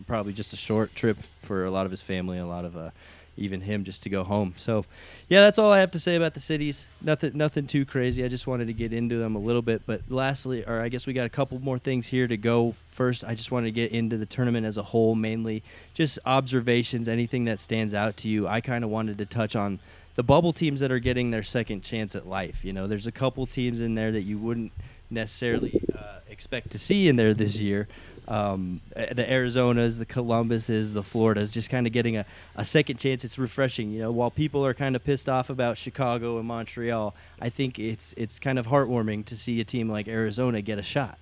[0.07, 2.89] probably just a short trip for a lot of his family, a lot of uh,
[3.37, 4.55] even him just to go home.
[4.57, 4.85] So,
[5.29, 6.87] yeah, that's all I have to say about the cities.
[7.01, 8.25] Nothing, nothing too crazy.
[8.25, 9.83] I just wanted to get into them a little bit.
[9.87, 12.75] But lastly, or I guess we got a couple more things here to go.
[12.91, 15.63] First, I just wanted to get into the tournament as a whole, mainly
[15.95, 18.47] just observations, anything that stands out to you.
[18.47, 19.79] I kind of wanted to touch on
[20.15, 22.65] the bubble teams that are getting their second chance at life.
[22.65, 24.73] You know, there's a couple teams in there that you wouldn't
[25.09, 27.89] necessarily uh, expect to see in there this year
[28.29, 32.25] um, the Arizonas, the Columbuses, the Floridas, just kind of getting a,
[32.57, 33.25] a second chance.
[33.25, 34.13] It's refreshing, you know.
[34.13, 38.39] While people are kind of pissed off about Chicago and Montreal, I think it's it's
[38.39, 41.19] kind of heartwarming to see a team like Arizona get a shot.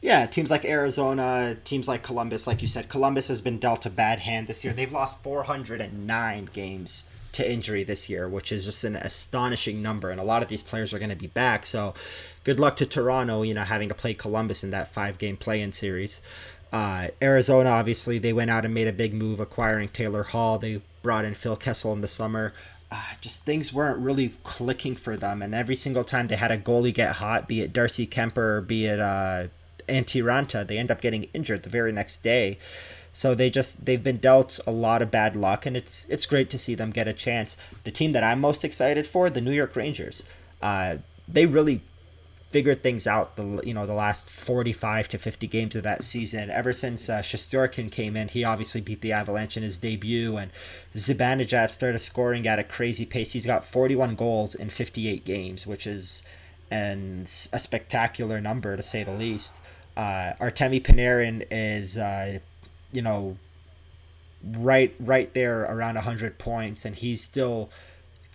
[0.00, 3.90] Yeah, teams like Arizona, teams like Columbus, like you said, Columbus has been dealt a
[3.90, 4.72] bad hand this year.
[4.72, 10.10] They've lost 409 games to injury this year, which is just an astonishing number.
[10.10, 11.66] And a lot of these players are going to be back.
[11.66, 11.94] So
[12.44, 15.60] good luck to Toronto, you know, having to play Columbus in that five game play
[15.60, 16.22] in series.
[16.72, 20.58] Uh, Arizona, obviously, they went out and made a big move acquiring Taylor Hall.
[20.58, 22.52] They brought in Phil Kessel in the summer.
[22.92, 25.42] Uh, just things weren't really clicking for them.
[25.42, 28.60] And every single time they had a goalie get hot, be it Darcy Kuemper or
[28.60, 29.46] be it uh,
[29.88, 32.58] Antti Raanta, they end up getting injured the very next day.
[33.12, 36.50] So they just they've been dealt a lot of bad luck, and it's it's great
[36.50, 37.56] to see them get a chance.
[37.84, 40.24] The team that I'm most excited for, the New York Rangers,
[40.62, 41.82] uh, they really
[42.50, 46.50] figured things out the you know the last 45 to 50 games of that season.
[46.50, 50.50] Ever since uh, Shesterkin came in he obviously beat the Avalanche in his debut and
[50.94, 53.32] Zibanejad started scoring at a crazy pace.
[53.32, 56.24] He's got 41 goals in 58 games which is
[56.72, 59.60] an, a spectacular number to say the least.
[59.96, 62.40] Uh, Artemi Panarin is uh,
[62.92, 63.36] you know
[64.42, 67.70] right right there around 100 points and he's still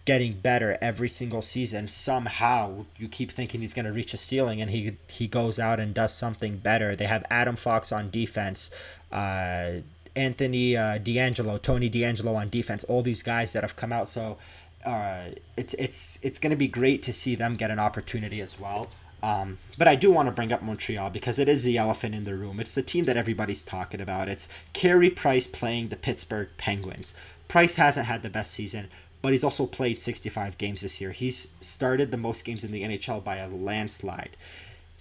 [0.06, 1.88] getting better every single season.
[1.88, 5.80] Somehow you keep thinking he's going to reach a ceiling, and he he goes out
[5.80, 6.96] and does something better.
[6.96, 8.72] They have Adam Fox on defense,
[9.12, 9.82] uh,
[10.16, 12.84] Anthony uh, DeAngelo, Tony DeAngelo on defense.
[12.86, 14.08] All these guys that have come out.
[14.08, 14.38] So
[14.86, 18.60] uh, it's it's it's going to be great to see them get an opportunity as
[18.60, 18.90] well.
[19.26, 22.26] Um, but I do want to bring up Montreal because it is the elephant in
[22.26, 22.60] the room.
[22.60, 24.30] It's the team that everybody's talking about.
[24.30, 27.16] It's Carey Price playing the Pittsburgh Penguins.
[27.48, 28.88] Price hasn't had the best season,
[29.24, 31.12] but he's also played 65 games this year.
[31.12, 34.38] He's started the most games in the NHL by a landslide.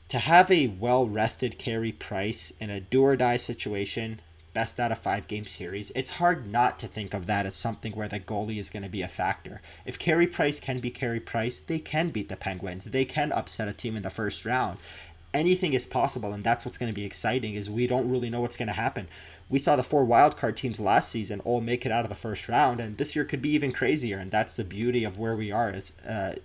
[0.09, 4.21] To have a well rested Carey Price in a do or die situation
[4.55, 7.93] best out of five game series, it's hard not to think of that as something
[7.93, 9.61] where the goalie is going to be a factor.
[9.85, 12.87] If Carey Price can be Carey Price, they can beat the Penguins.
[12.87, 14.79] They can upset a team in the first round.
[15.35, 17.57] Anything is possible, and that's what's going to be exciting.
[17.57, 19.09] Is we don't really know what's going to happen.
[19.51, 22.49] We saw the four wildcard teams last season all make it out of the first
[22.49, 24.19] round, and this year could be even crazier.
[24.19, 26.37] And that's the beauty of where we are is, uh,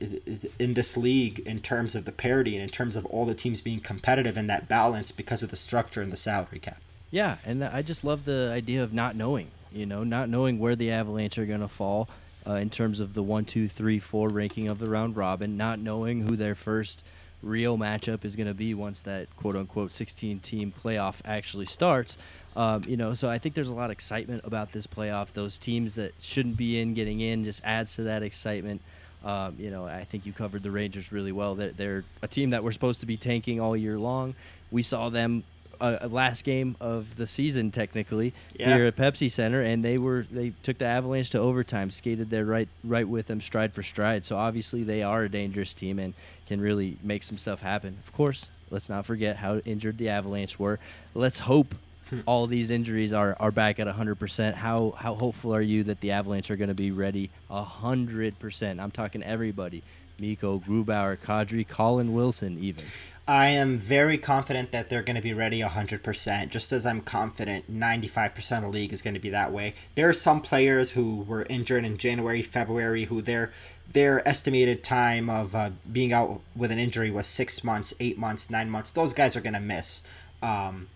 [0.57, 3.61] in this league in terms of the parity and in terms of all the teams
[3.61, 6.81] being competitive in that balance because of the structure and the salary cap.
[7.11, 9.49] Yeah, and I just love the idea of not knowing.
[9.71, 12.09] You know, not knowing where the Avalanche are going to fall
[12.47, 15.57] uh, in terms of the one, two, three, four ranking of the round robin.
[15.57, 17.03] Not knowing who their first
[17.41, 22.17] real matchup is going to be once that quote unquote 16 team playoff actually starts.
[22.55, 25.33] Um, you know, so I think there's a lot of excitement about this playoff.
[25.33, 28.81] Those teams that shouldn't be in getting in just adds to that excitement.
[29.23, 31.55] Um, you know, I think you covered the Rangers really well.
[31.55, 34.33] They're, they're a team that we're supposed to be tanking all year long.
[34.71, 35.43] We saw them
[35.81, 38.75] a, last game of the season technically yeah.
[38.75, 42.45] here at Pepsi Center, and they were they took the Avalanche to overtime, skated there
[42.45, 44.25] right right with them stride for stride.
[44.25, 46.13] So obviously they are a dangerous team and
[46.47, 47.97] can really make some stuff happen.
[48.05, 50.79] Of course, let's not forget how injured the Avalanche were.
[51.13, 51.75] Let's hope
[52.09, 52.21] hmm.
[52.25, 54.53] all these injuries are, are back at 100%.
[54.55, 58.79] How how hopeful are you that the Avalanche are going to be ready 100%?
[58.79, 59.83] I'm talking everybody.
[60.19, 62.83] Mikko, Grubauer, Kadri, Colin Wilson, even.
[63.29, 67.71] I am very confident that they're going to be ready 100%, just as I'm confident
[67.71, 69.75] 95% of the league is going to be that way.
[69.93, 73.51] There are some players who were injured in January, February, who their
[73.93, 78.49] their estimated time of uh, being out with an injury was six months, eight months,
[78.49, 78.89] nine months.
[78.89, 80.01] Those guys are going to miss.
[80.41, 80.87] Um,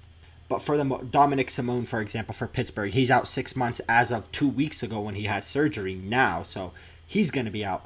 [0.50, 4.32] but for the Dominik Simon, for example, for Pittsburgh, he's out six months as of
[4.32, 6.74] two weeks ago when he had surgery now, so
[7.06, 7.86] he's going to be out.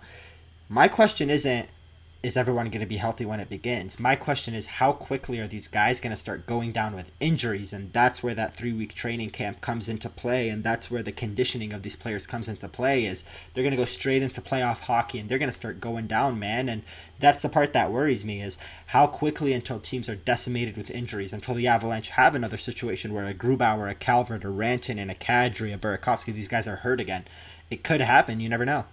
[0.70, 1.68] My question isn't
[2.24, 4.00] is everyone going to be healthy when it begins?
[4.00, 7.74] My question is, how quickly are these guys going to start going down with injuries?
[7.74, 10.50] And that's where that three week training camp comes into play.
[10.50, 13.78] And that's where the conditioning of these players comes into play is they're going to
[13.78, 16.70] go straight into playoff hockey and they're going to start going down, man.
[16.70, 16.82] And
[17.20, 21.34] that's the part that worries me is how quickly until teams are decimated with injuries,
[21.34, 25.16] until the Avalanche have another situation where a Grubauer, a Calvert, a Rantanen, and a
[25.16, 27.26] Kadri, a Burakovsky, these guys are hurt again.
[27.70, 28.40] It could happen.
[28.40, 28.86] You never know.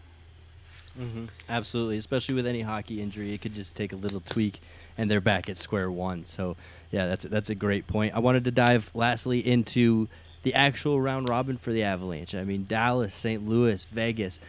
[0.99, 1.27] Mm-hmm.
[1.49, 4.61] Absolutely, especially with any hockey injury, it could just take a little tweak,
[4.97, 6.25] and they're back at square one.
[6.25, 6.57] So,
[6.91, 8.15] yeah, that's that's a great point.
[8.15, 10.09] I wanted to dive lastly into
[10.45, 12.35] the actual round robin for the Avalanche.
[12.35, 13.47] I mean, Dallas, St.
[13.47, 14.41] Louis, Vegas,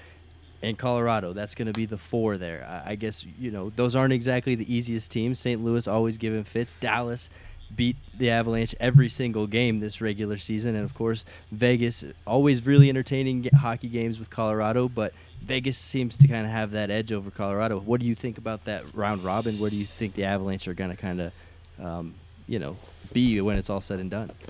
[0.61, 1.33] and Colorado.
[1.33, 2.65] That's going to be the four there.
[2.85, 5.39] I, I guess you know those aren't exactly the easiest teams.
[5.39, 5.63] St.
[5.63, 6.75] Louis always giving fits.
[6.79, 7.29] Dallas
[7.75, 12.89] beat the Avalanche every single game this regular season, and of course Vegas always really
[12.89, 17.29] entertaining hockey games with Colorado, but Vegas seems to kind of have that edge over
[17.29, 17.79] Colorado.
[17.79, 19.59] What do you think about that round robin?
[19.59, 21.33] Where do you think the Avalanche are going to kind of,
[21.79, 22.15] um,
[22.47, 22.77] you know,
[23.13, 24.31] be when it's all said and done?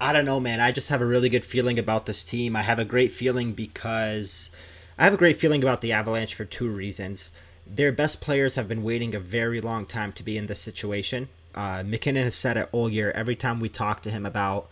[0.00, 0.60] I don't know, man.
[0.60, 2.54] I just have a really good feeling about this team.
[2.54, 4.48] I have a great feeling because
[4.96, 7.32] I have a great feeling about the Avalanche for two reasons.
[7.66, 11.28] Their best players have been waiting a very long time to be in this situation.
[11.54, 13.10] Uh, MacKinnon has said it all year.
[13.10, 14.68] Every time we talk to him about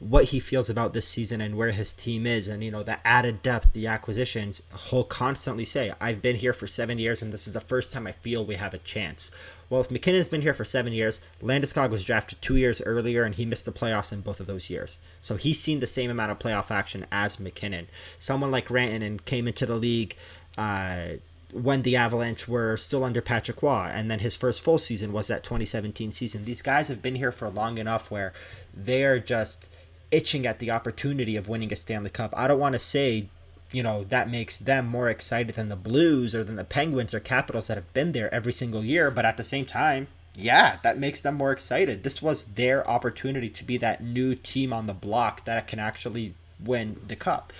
[0.00, 3.06] what he feels about this season and where his team is and you know the
[3.06, 7.48] added depth the acquisitions he'll constantly say i've been here for seven years and this
[7.48, 9.30] is the first time i feel we have a chance.
[9.70, 13.34] Well if MacKinnon's been here for seven years landeskog was drafted two years earlier and
[13.34, 14.98] he missed the playoffs in both of those years.
[15.20, 17.88] So he's seen the same amount of playoff action as MacKinnon.
[18.18, 20.16] Someone like rantanen came into the league
[20.56, 21.16] uh,
[21.52, 25.28] when the Avalanche were still under Patrick Roy, and then his first full season was
[25.28, 26.44] that 2017 season.
[26.44, 28.34] These guys have been here for long enough where
[28.74, 29.70] they're just
[30.10, 32.32] itching at the opportunity of winning a Stanley Cup.
[32.36, 33.28] I don't want to say,
[33.72, 37.20] you know, that makes them more excited than the Blues or than the Penguins or
[37.20, 40.98] Capitals that have been there every single year, but at the same time, yeah, that
[40.98, 42.04] makes them more excited.
[42.04, 46.34] This was their opportunity to be that new team on the block that can actually
[46.64, 47.52] win the cup.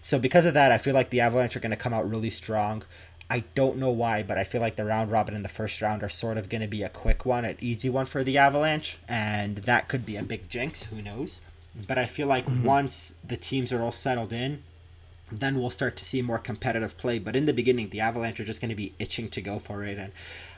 [0.00, 2.30] So because of that, I feel like the Avalanche are going to come out really
[2.30, 2.82] strong.
[3.30, 6.02] I don't know why, but I feel like the round robin in the first round
[6.02, 8.98] are sort of going to be a quick one, an easy one for the Avalanche,
[9.08, 10.84] and that could be a big jinx.
[10.84, 11.42] Who knows?
[11.86, 12.64] But I feel like mm-hmm.
[12.64, 14.62] once the teams are all settled in,
[15.30, 17.18] then we'll start to see more competitive play.
[17.18, 19.84] But in the beginning, the Avalanche are just going to be itching to go for
[19.84, 20.12] it, and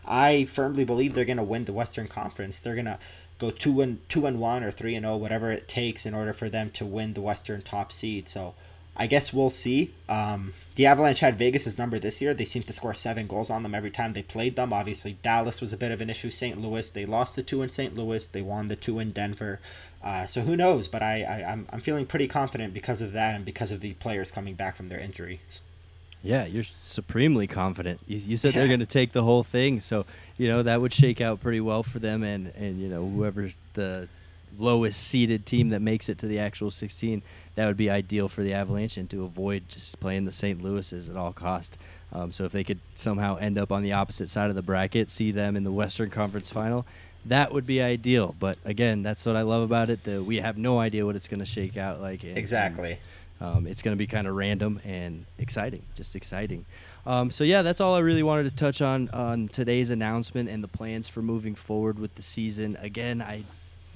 [0.07, 2.61] I firmly believe they're going to win the Western Conference.
[2.61, 2.99] They're going to
[3.39, 6.15] go two and two and one or three and zero, oh, whatever it takes, in
[6.15, 8.29] order for them to win the Western top seed.
[8.29, 8.55] So
[8.97, 9.93] I guess we'll see.
[10.09, 12.33] Um, the Avalanche had Vegas' number this year.
[12.33, 14.73] They seem to score seven goals on them every time they played them.
[14.73, 16.31] Obviously, Dallas was a bit of an issue.
[16.31, 16.59] St.
[16.59, 17.95] Louis, they lost the two in St.
[17.95, 18.25] Louis.
[18.25, 19.61] They won the two in Denver.
[20.03, 20.89] Uh, so who knows?
[20.89, 23.93] But I, I, I'm, I'm feeling pretty confident because of that and because of the
[23.93, 25.69] players coming back from their injuries.
[26.23, 28.01] Yeah, you're supremely confident.
[28.07, 28.61] You, you said yeah.
[28.61, 30.07] they're going to take the whole thing, so
[30.39, 33.51] you know that would shake out pretty well for them, and and you know whoever
[33.75, 34.09] the
[34.59, 37.23] lowest seeded team that makes it to the actual 16
[37.61, 40.63] that would be ideal for the Avalanche and to avoid just playing the St.
[40.63, 41.79] Louis's at all cost.
[42.13, 45.11] Um, so if they could somehow end up on the opposite side of the bracket,
[45.11, 46.87] see them in the Western Conference Final,
[47.27, 48.35] that would be ideal.
[48.39, 50.05] But again, that's what I love about it.
[50.05, 52.23] That we have no idea what it's going to shake out like.
[52.23, 52.99] And, exactly.
[53.41, 56.65] And, um, it's going to be kind of random and exciting, just exciting.
[57.07, 60.63] Um, so yeah, that's all I really wanted to touch on on today's announcement and
[60.63, 62.79] the plans for moving forward with the season.
[62.81, 63.45] Again, I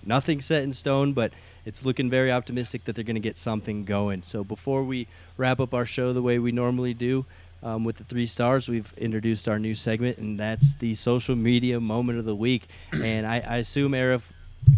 [0.06, 1.32] nothing set in stone, but
[1.64, 4.22] it's looking very optimistic that they're going to get something going.
[4.24, 7.24] So before we wrap up our show the way we normally do
[7.62, 11.80] um, with the three stars, we've introduced our new segment, and that's the social media
[11.80, 12.68] moment of the week.
[12.92, 14.22] And I, I assume, Aarif,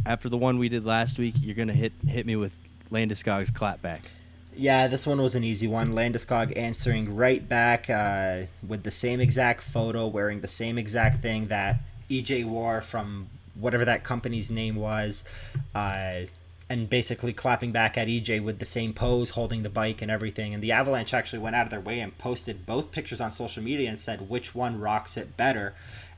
[0.05, 2.57] after the one we did last week, you're going to hit hit me with
[2.91, 4.01] Landeskog's clapback.
[4.57, 5.89] Yeah, this one was an easy one.
[5.89, 11.49] Landeskog answering right back uh, with the same exact photo, wearing the same exact thing
[11.49, 13.29] that EJ wore from
[13.59, 15.25] whatever that company's name was.
[15.75, 16.23] Uh,
[16.69, 20.53] and basically clapping back at EJ with the same pose, holding the bike and everything.
[20.53, 23.63] And the Avalanche actually went out of their way and posted both pictures on social
[23.63, 25.75] media and said which one rocks it better.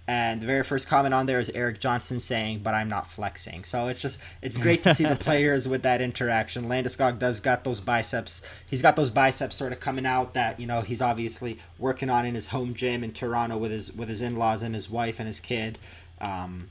[0.08, 3.64] And the very first comment on there is Erik Johnson saying, "But I'm not flexing."
[3.64, 6.64] So it's just it's great to see the players with that interaction.
[6.64, 8.40] Landeskog does got those biceps.
[8.70, 12.24] He's got those biceps sort of coming out that you know he's obviously working on
[12.24, 15.26] in his home gym in Toronto with his with his in-laws and his wife and
[15.26, 15.78] his kid.
[16.22, 16.70] Um,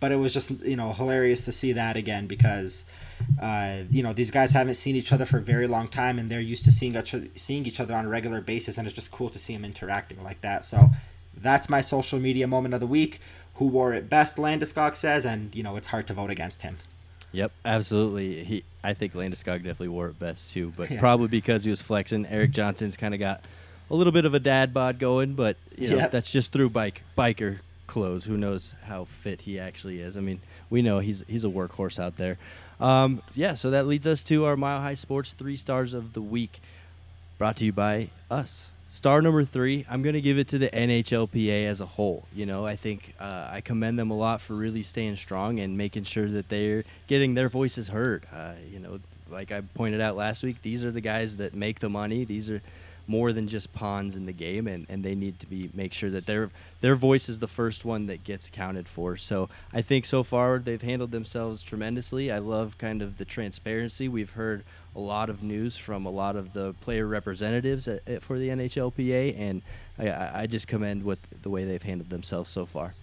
[0.00, 2.84] but it was just you know hilarious to see that again because
[3.42, 6.30] uh, you know these guys haven't seen each other for a very long time and
[6.30, 8.94] they're used to seeing each other, seeing each other on a regular basis and it's
[8.94, 10.90] just cool to see them interacting like that so
[11.36, 13.20] that's my social media moment of the week
[13.54, 16.76] who wore it best landeskog says and you know it's hard to vote against him
[17.32, 18.44] Yep, absolutely.
[18.44, 21.00] He, I think Landeskog definitely wore it best too, but yeah.
[21.00, 22.26] probably because he was flexing.
[22.26, 23.44] Erik Johnson's kind of got
[23.90, 26.10] a little bit of a dad bod going, but you know yep.
[26.10, 27.58] that's just through bike biker
[27.88, 28.24] clothes.
[28.24, 30.16] Who knows how fit he actually is?
[30.16, 32.38] I mean, we know he's he's a workhorse out there.
[32.78, 36.22] Um, yeah, so that leads us to our Mile High Sports three stars of the
[36.22, 36.60] week,
[37.36, 38.70] brought to you by us.
[38.90, 42.26] Star number three, I'm going to give it to the NHLPA as a whole.
[42.34, 45.76] You know, I think uh, I commend them a lot for really staying strong and
[45.76, 48.24] making sure that they're getting their voices heard.
[48.32, 51.80] Uh, you know, like I pointed out last week, these are the guys that make
[51.80, 52.24] the money.
[52.24, 52.62] These are
[53.08, 56.10] more than just pawns in the game, and, and they need to be make sure
[56.10, 56.50] that their
[56.80, 59.16] their voice is the first one that gets accounted for.
[59.16, 62.30] So I think so far they've handled themselves tremendously.
[62.30, 64.08] I love kind of the transparency.
[64.08, 64.62] We've heard
[64.94, 68.48] a lot of news from a lot of the player representatives at, at, for the
[68.48, 69.62] NHLPA, and
[69.98, 72.94] I, I just commend what the way they've handled themselves so far.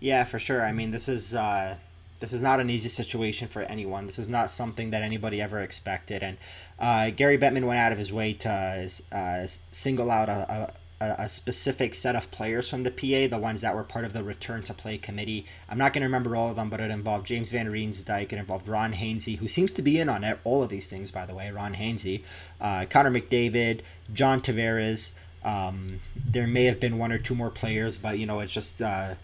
[0.00, 0.64] Yeah, for sure.
[0.64, 1.34] I mean, this is.
[1.34, 1.76] Uh
[2.20, 4.06] this is not an easy situation for anyone.
[4.06, 6.22] This is not something that anybody ever expected.
[6.22, 6.36] And
[6.78, 11.28] uh, Gary Bettman went out of his way to uh, single out a, a, a,
[11.28, 14.62] specific set of players from the PA, the ones that were part of the return
[14.64, 15.46] to play committee.
[15.68, 18.38] I'm not going to remember all of them, but it involved James Van Riemsdyk, it
[18.38, 21.24] involved Ron Hainsey, who seems to be in on it, all of these things, by
[21.24, 21.50] the way.
[21.50, 22.22] Ron Hainsey,
[22.60, 23.80] uh, Connor McDavid,
[24.12, 25.12] John Tavares.
[25.42, 28.82] Um, there may have been one or two more players, but you know it's just
[28.82, 29.14] uh,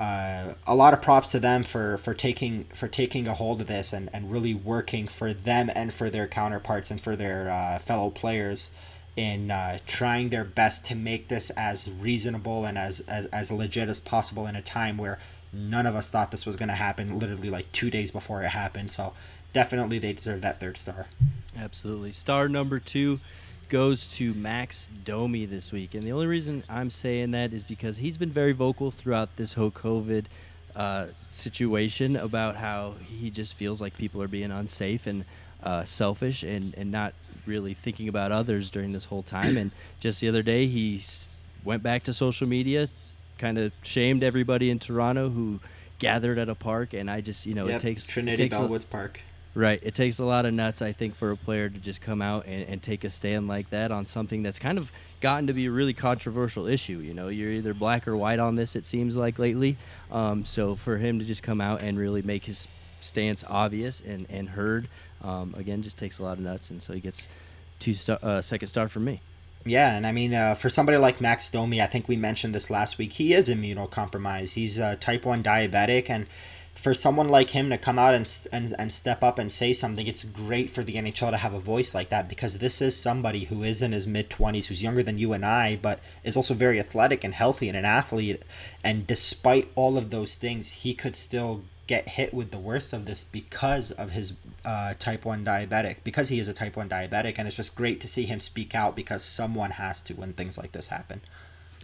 [0.00, 3.66] uh, a lot of props to them for, for taking for taking a hold of
[3.66, 7.78] this and, and really working for them and for their counterparts and for their uh,
[7.78, 8.70] fellow players
[9.14, 13.90] in uh, trying their best to make this as reasonable and as, as, as legit
[13.90, 15.18] as possible in a time where
[15.52, 18.48] none of us thought this was going to happen literally like two days before it
[18.48, 18.90] happened.
[18.90, 19.12] So
[19.52, 21.08] definitely they deserve that third star.
[21.58, 22.12] Absolutely.
[22.12, 23.20] Star number two
[23.70, 25.94] goes to Max Domi this week.
[25.94, 29.54] And the only reason I'm saying that is because he's been very vocal throughout this
[29.54, 30.24] whole COVID
[30.74, 35.24] uh, situation about how he just feels like people are being unsafe and
[35.62, 37.14] uh, selfish and, and not
[37.46, 39.56] really thinking about others during this whole time.
[39.56, 41.02] And just the other day, he
[41.64, 42.88] went back to social media,
[43.38, 45.60] kind of shamed everybody in Toronto who
[46.00, 46.92] gathered at a park.
[46.92, 49.20] And I just, you know, yep, it takes Trinity it takes Bellwoods a, Park
[49.54, 49.80] Right.
[49.82, 52.46] It takes a lot of nuts, I think, for a player to just come out
[52.46, 55.66] and, and take a stand like that on something that's kind of gotten to be
[55.66, 56.98] a really controversial issue.
[56.98, 59.76] You know, you're either black or white on this, it seems like lately.
[60.12, 62.68] Um, so for him to just come out and really make his
[63.00, 64.88] stance obvious and, and heard,
[65.22, 66.70] um, again, just takes a lot of nuts.
[66.70, 67.26] And so he gets
[67.80, 69.20] two uh, second star from me.
[69.66, 72.70] Yeah, and I mean, uh, for somebody like Max Domi, I think we mentioned this
[72.70, 73.12] last week.
[73.12, 74.54] He is immunocompromised.
[74.54, 76.26] He's a type one diabetic, and
[76.80, 80.06] for someone like him to come out and, and and step up and say something,
[80.06, 83.44] it's great for the NHL to have a voice like that because this is somebody
[83.44, 86.54] who is in his mid twenties, who's younger than you and I, but is also
[86.54, 88.42] very athletic and healthy and an athlete.
[88.82, 93.04] And despite all of those things, he could still get hit with the worst of
[93.04, 94.32] this because of his
[94.64, 97.34] uh, type 1 diabetic because he is a type 1 diabetic.
[97.36, 100.56] And it's just great to see him speak out because someone has to when things
[100.56, 101.20] like this happen.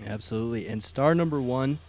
[0.07, 0.69] Absolutely.
[0.69, 1.81] And star number one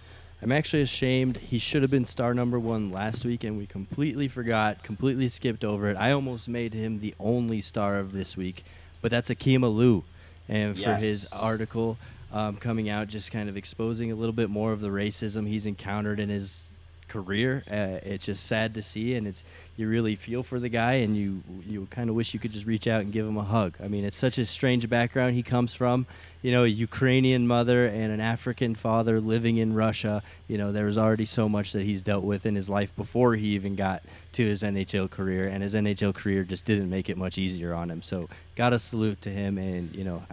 [0.41, 4.27] i'm actually ashamed he should have been star number one last week and we completely
[4.27, 8.63] forgot completely skipped over it i almost made him the only star of this week
[9.01, 10.03] but that's Akim Aliu
[10.49, 11.01] and for yes.
[11.01, 11.97] his article
[12.31, 15.65] um, coming out just kind of exposing a little bit more of the racism he's
[15.65, 16.69] encountered in his
[17.07, 17.63] career.
[17.69, 19.43] Uh, it's just sad to see, and it's
[19.77, 22.65] you really feel for the guy, and you you kind of wish you could just
[22.65, 23.75] reach out and give him a hug.
[23.81, 26.07] I mean, it's such a strange background he comes from.
[26.41, 30.23] You know, a Ukrainian mother and an African father living in Russia.
[30.47, 33.35] You know, there was already so much that he's dealt with in his life before
[33.35, 34.03] he even got
[34.33, 37.89] to his NHL career, and his NHL career just didn't make it much easier on
[37.91, 38.01] him.
[38.01, 40.23] So, got a salute to him, and you know,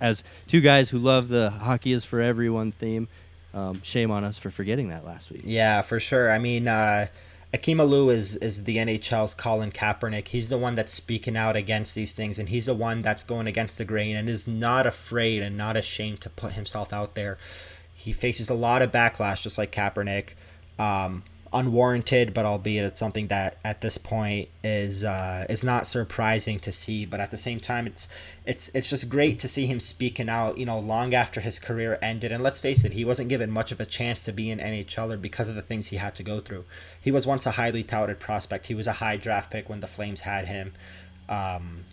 [0.00, 3.08] as two guys who love the hockey is for everyone theme
[3.54, 5.42] um, shame on us for forgetting that last week.
[5.44, 6.30] Yeah, for sure.
[6.30, 7.06] I mean, uh,
[7.54, 10.28] Akim Aliu is is the NHL's Colin Kaepernick.
[10.28, 13.46] He's the one that's speaking out against these things, and he's the one that's going
[13.46, 17.36] against the grain and is not afraid and not ashamed to put himself out there.
[17.92, 20.30] He faces a lot of backlash, just like Kaepernick.
[20.78, 26.58] Um, unwarranted, but albeit it's something that at this point is uh, is not surprising
[26.60, 27.04] to see.
[27.04, 28.08] But at the same time, it's
[28.44, 30.58] it's it's just great to see him speaking out.
[30.58, 33.72] You know, long after his career ended, and let's face it, he wasn't given much
[33.72, 36.40] of a chance to be an NHLer because of the things he had to go
[36.40, 36.64] through.
[37.00, 38.66] He was once a highly touted prospect.
[38.66, 40.72] He was a high draft pick when the Flames had him,
[41.28, 41.84] um,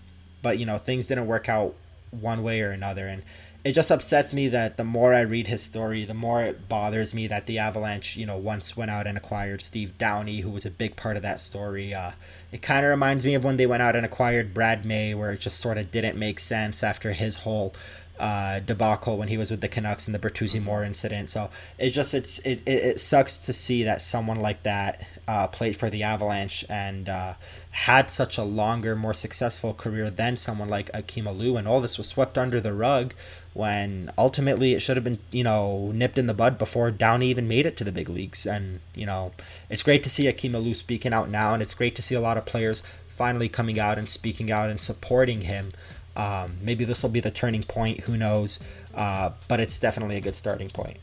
[0.42, 1.76] but you know things didn't work out
[2.12, 3.24] one way or another, and
[3.66, 7.14] it just upsets me that the more I read his story, the more it bothers
[7.14, 10.66] me that the Avalanche, you know, once went out and acquired Steve Downey, who was
[10.66, 11.94] a big part of that story.
[11.94, 12.12] Uh,
[12.54, 15.34] it kind of reminds me of when they went out and acquired Brad May, where
[15.34, 17.74] it just sort of didn't make sense after his whole
[18.20, 21.30] uh, debacle when he was with the Canucks and the Bertuzzi Moore incident.
[21.30, 25.48] So it just it's it, it, it sucks to see that someone like that uh,
[25.48, 27.34] played for the Avalanche and uh,
[27.72, 31.98] had such a longer, more successful career than someone like Akim Aliu, and all this
[31.98, 33.14] was swept under the rug
[33.54, 37.48] when ultimately it should have been you know nipped in the bud before Downey even
[37.48, 38.46] made it to the big leagues.
[38.46, 39.32] And you know
[39.70, 42.22] it's great to see Akim Aliu speaking out now, and it's great to see a
[42.22, 42.84] lot of players
[43.20, 45.74] finally coming out and speaking out and supporting him.
[46.20, 48.02] Um, maybe this will be the turning point.
[48.02, 48.60] Who knows?
[48.94, 50.98] Uh, but it's definitely a good starting point.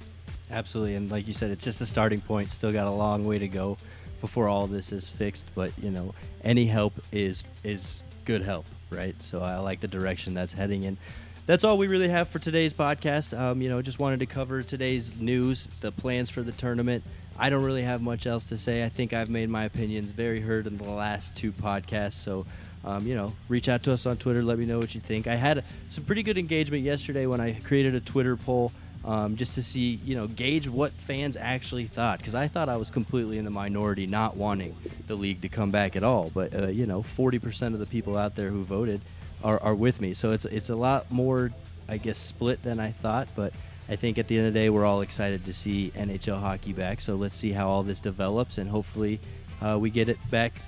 [0.51, 2.51] Absolutely, and like you said, it's just a starting point.
[2.51, 3.79] Still got a long way to go
[4.21, 5.47] before all this is fixed.
[5.55, 6.15] But you know,
[6.45, 9.21] any help is is good help, right?
[9.23, 10.99] So I like the direction that's heading in.
[11.47, 13.39] That's all we really have for today's podcast.
[13.39, 17.05] Um, you know, just wanted to cover today's news, the plans for the tournament.
[17.39, 18.85] I don't really have much else to say.
[18.85, 22.15] I think I've made my opinions very heard in the last two podcasts.
[22.15, 22.47] So
[22.85, 24.43] um, you know, reach out to us on Twitter.
[24.43, 25.27] Let me know what you think.
[25.27, 28.73] I had some pretty good engagement yesterday when I created a Twitter poll
[29.05, 32.19] um, just to see, you know, gauge what fans actually thought.
[32.19, 35.71] Because I thought I was completely in the minority, not wanting the league to come
[35.71, 36.31] back at all.
[36.35, 39.01] But uh, you know, 40% of the people out there who voted
[39.45, 40.13] are, are with me.
[40.15, 41.53] So it's it's a lot more,
[41.89, 43.29] I guess, split than I thought.
[43.37, 43.53] But
[43.89, 46.73] I think at the end of the day, we're all excited to see NHL hockey
[46.73, 47.01] back.
[47.01, 49.21] So let's see how all this develops, and hopefully,
[49.63, 50.61] uh, we get it back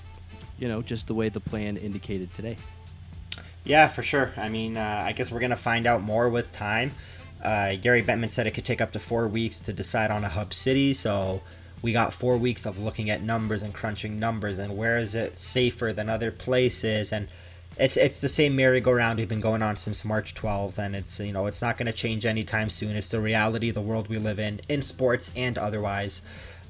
[0.58, 2.56] you know, just the way the plan indicated today.
[3.64, 4.32] Yeah, for sure.
[4.36, 6.92] I mean, uh, I guess we're going to find out more with time.
[7.42, 10.28] Uh, Gary Bettman said it could take up to four weeks to decide on a
[10.28, 11.42] hub city, so
[11.82, 15.38] we got four weeks of looking at numbers and crunching numbers and where is it
[15.38, 17.28] safer than other places and
[17.78, 21.32] it's it's the same merry-go-round we've been going on since March 12th and it's you
[21.32, 24.18] know it's not going to change anytime soon it's the reality of the world we
[24.18, 26.22] live in in sports and otherwise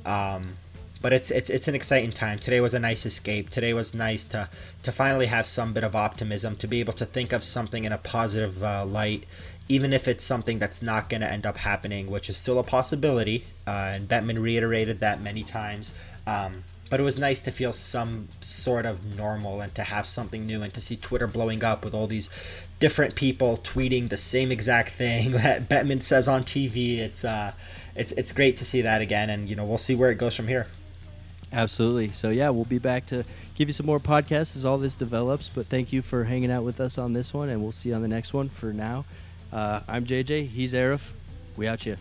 [0.04, 0.56] um,
[1.00, 2.38] but it's it's it's an exciting time.
[2.38, 3.50] Today was a nice escape.
[3.50, 4.48] Today was nice to
[4.82, 7.92] to finally have some bit of optimism, to be able to think of something in
[7.92, 9.24] a positive uh, light,
[9.68, 12.64] even if it's something that's not going to end up happening, which is still a
[12.64, 13.44] possibility.
[13.66, 15.94] Uh, and Bettman reiterated that many times.
[16.26, 20.46] Um, but it was nice to feel some sort of normal and to have something
[20.46, 22.30] new and to see Twitter blowing up with all these
[22.78, 26.98] different people tweeting the same exact thing that Bettman says on TV.
[26.98, 27.52] It's uh,
[27.94, 30.34] it's it's great to see that again, and you know we'll see where it goes
[30.34, 30.66] from here.
[31.52, 32.12] Absolutely.
[32.12, 33.24] So yeah, we'll be back to
[33.54, 35.48] give you some more podcasts as all this develops.
[35.48, 37.94] But thank you for hanging out with us on this one, and we'll see you
[37.94, 38.48] on the next one.
[38.48, 39.04] For now,
[39.52, 40.48] uh, I'm JJ.
[40.48, 41.12] He's Aarif.
[41.56, 41.96] We out you.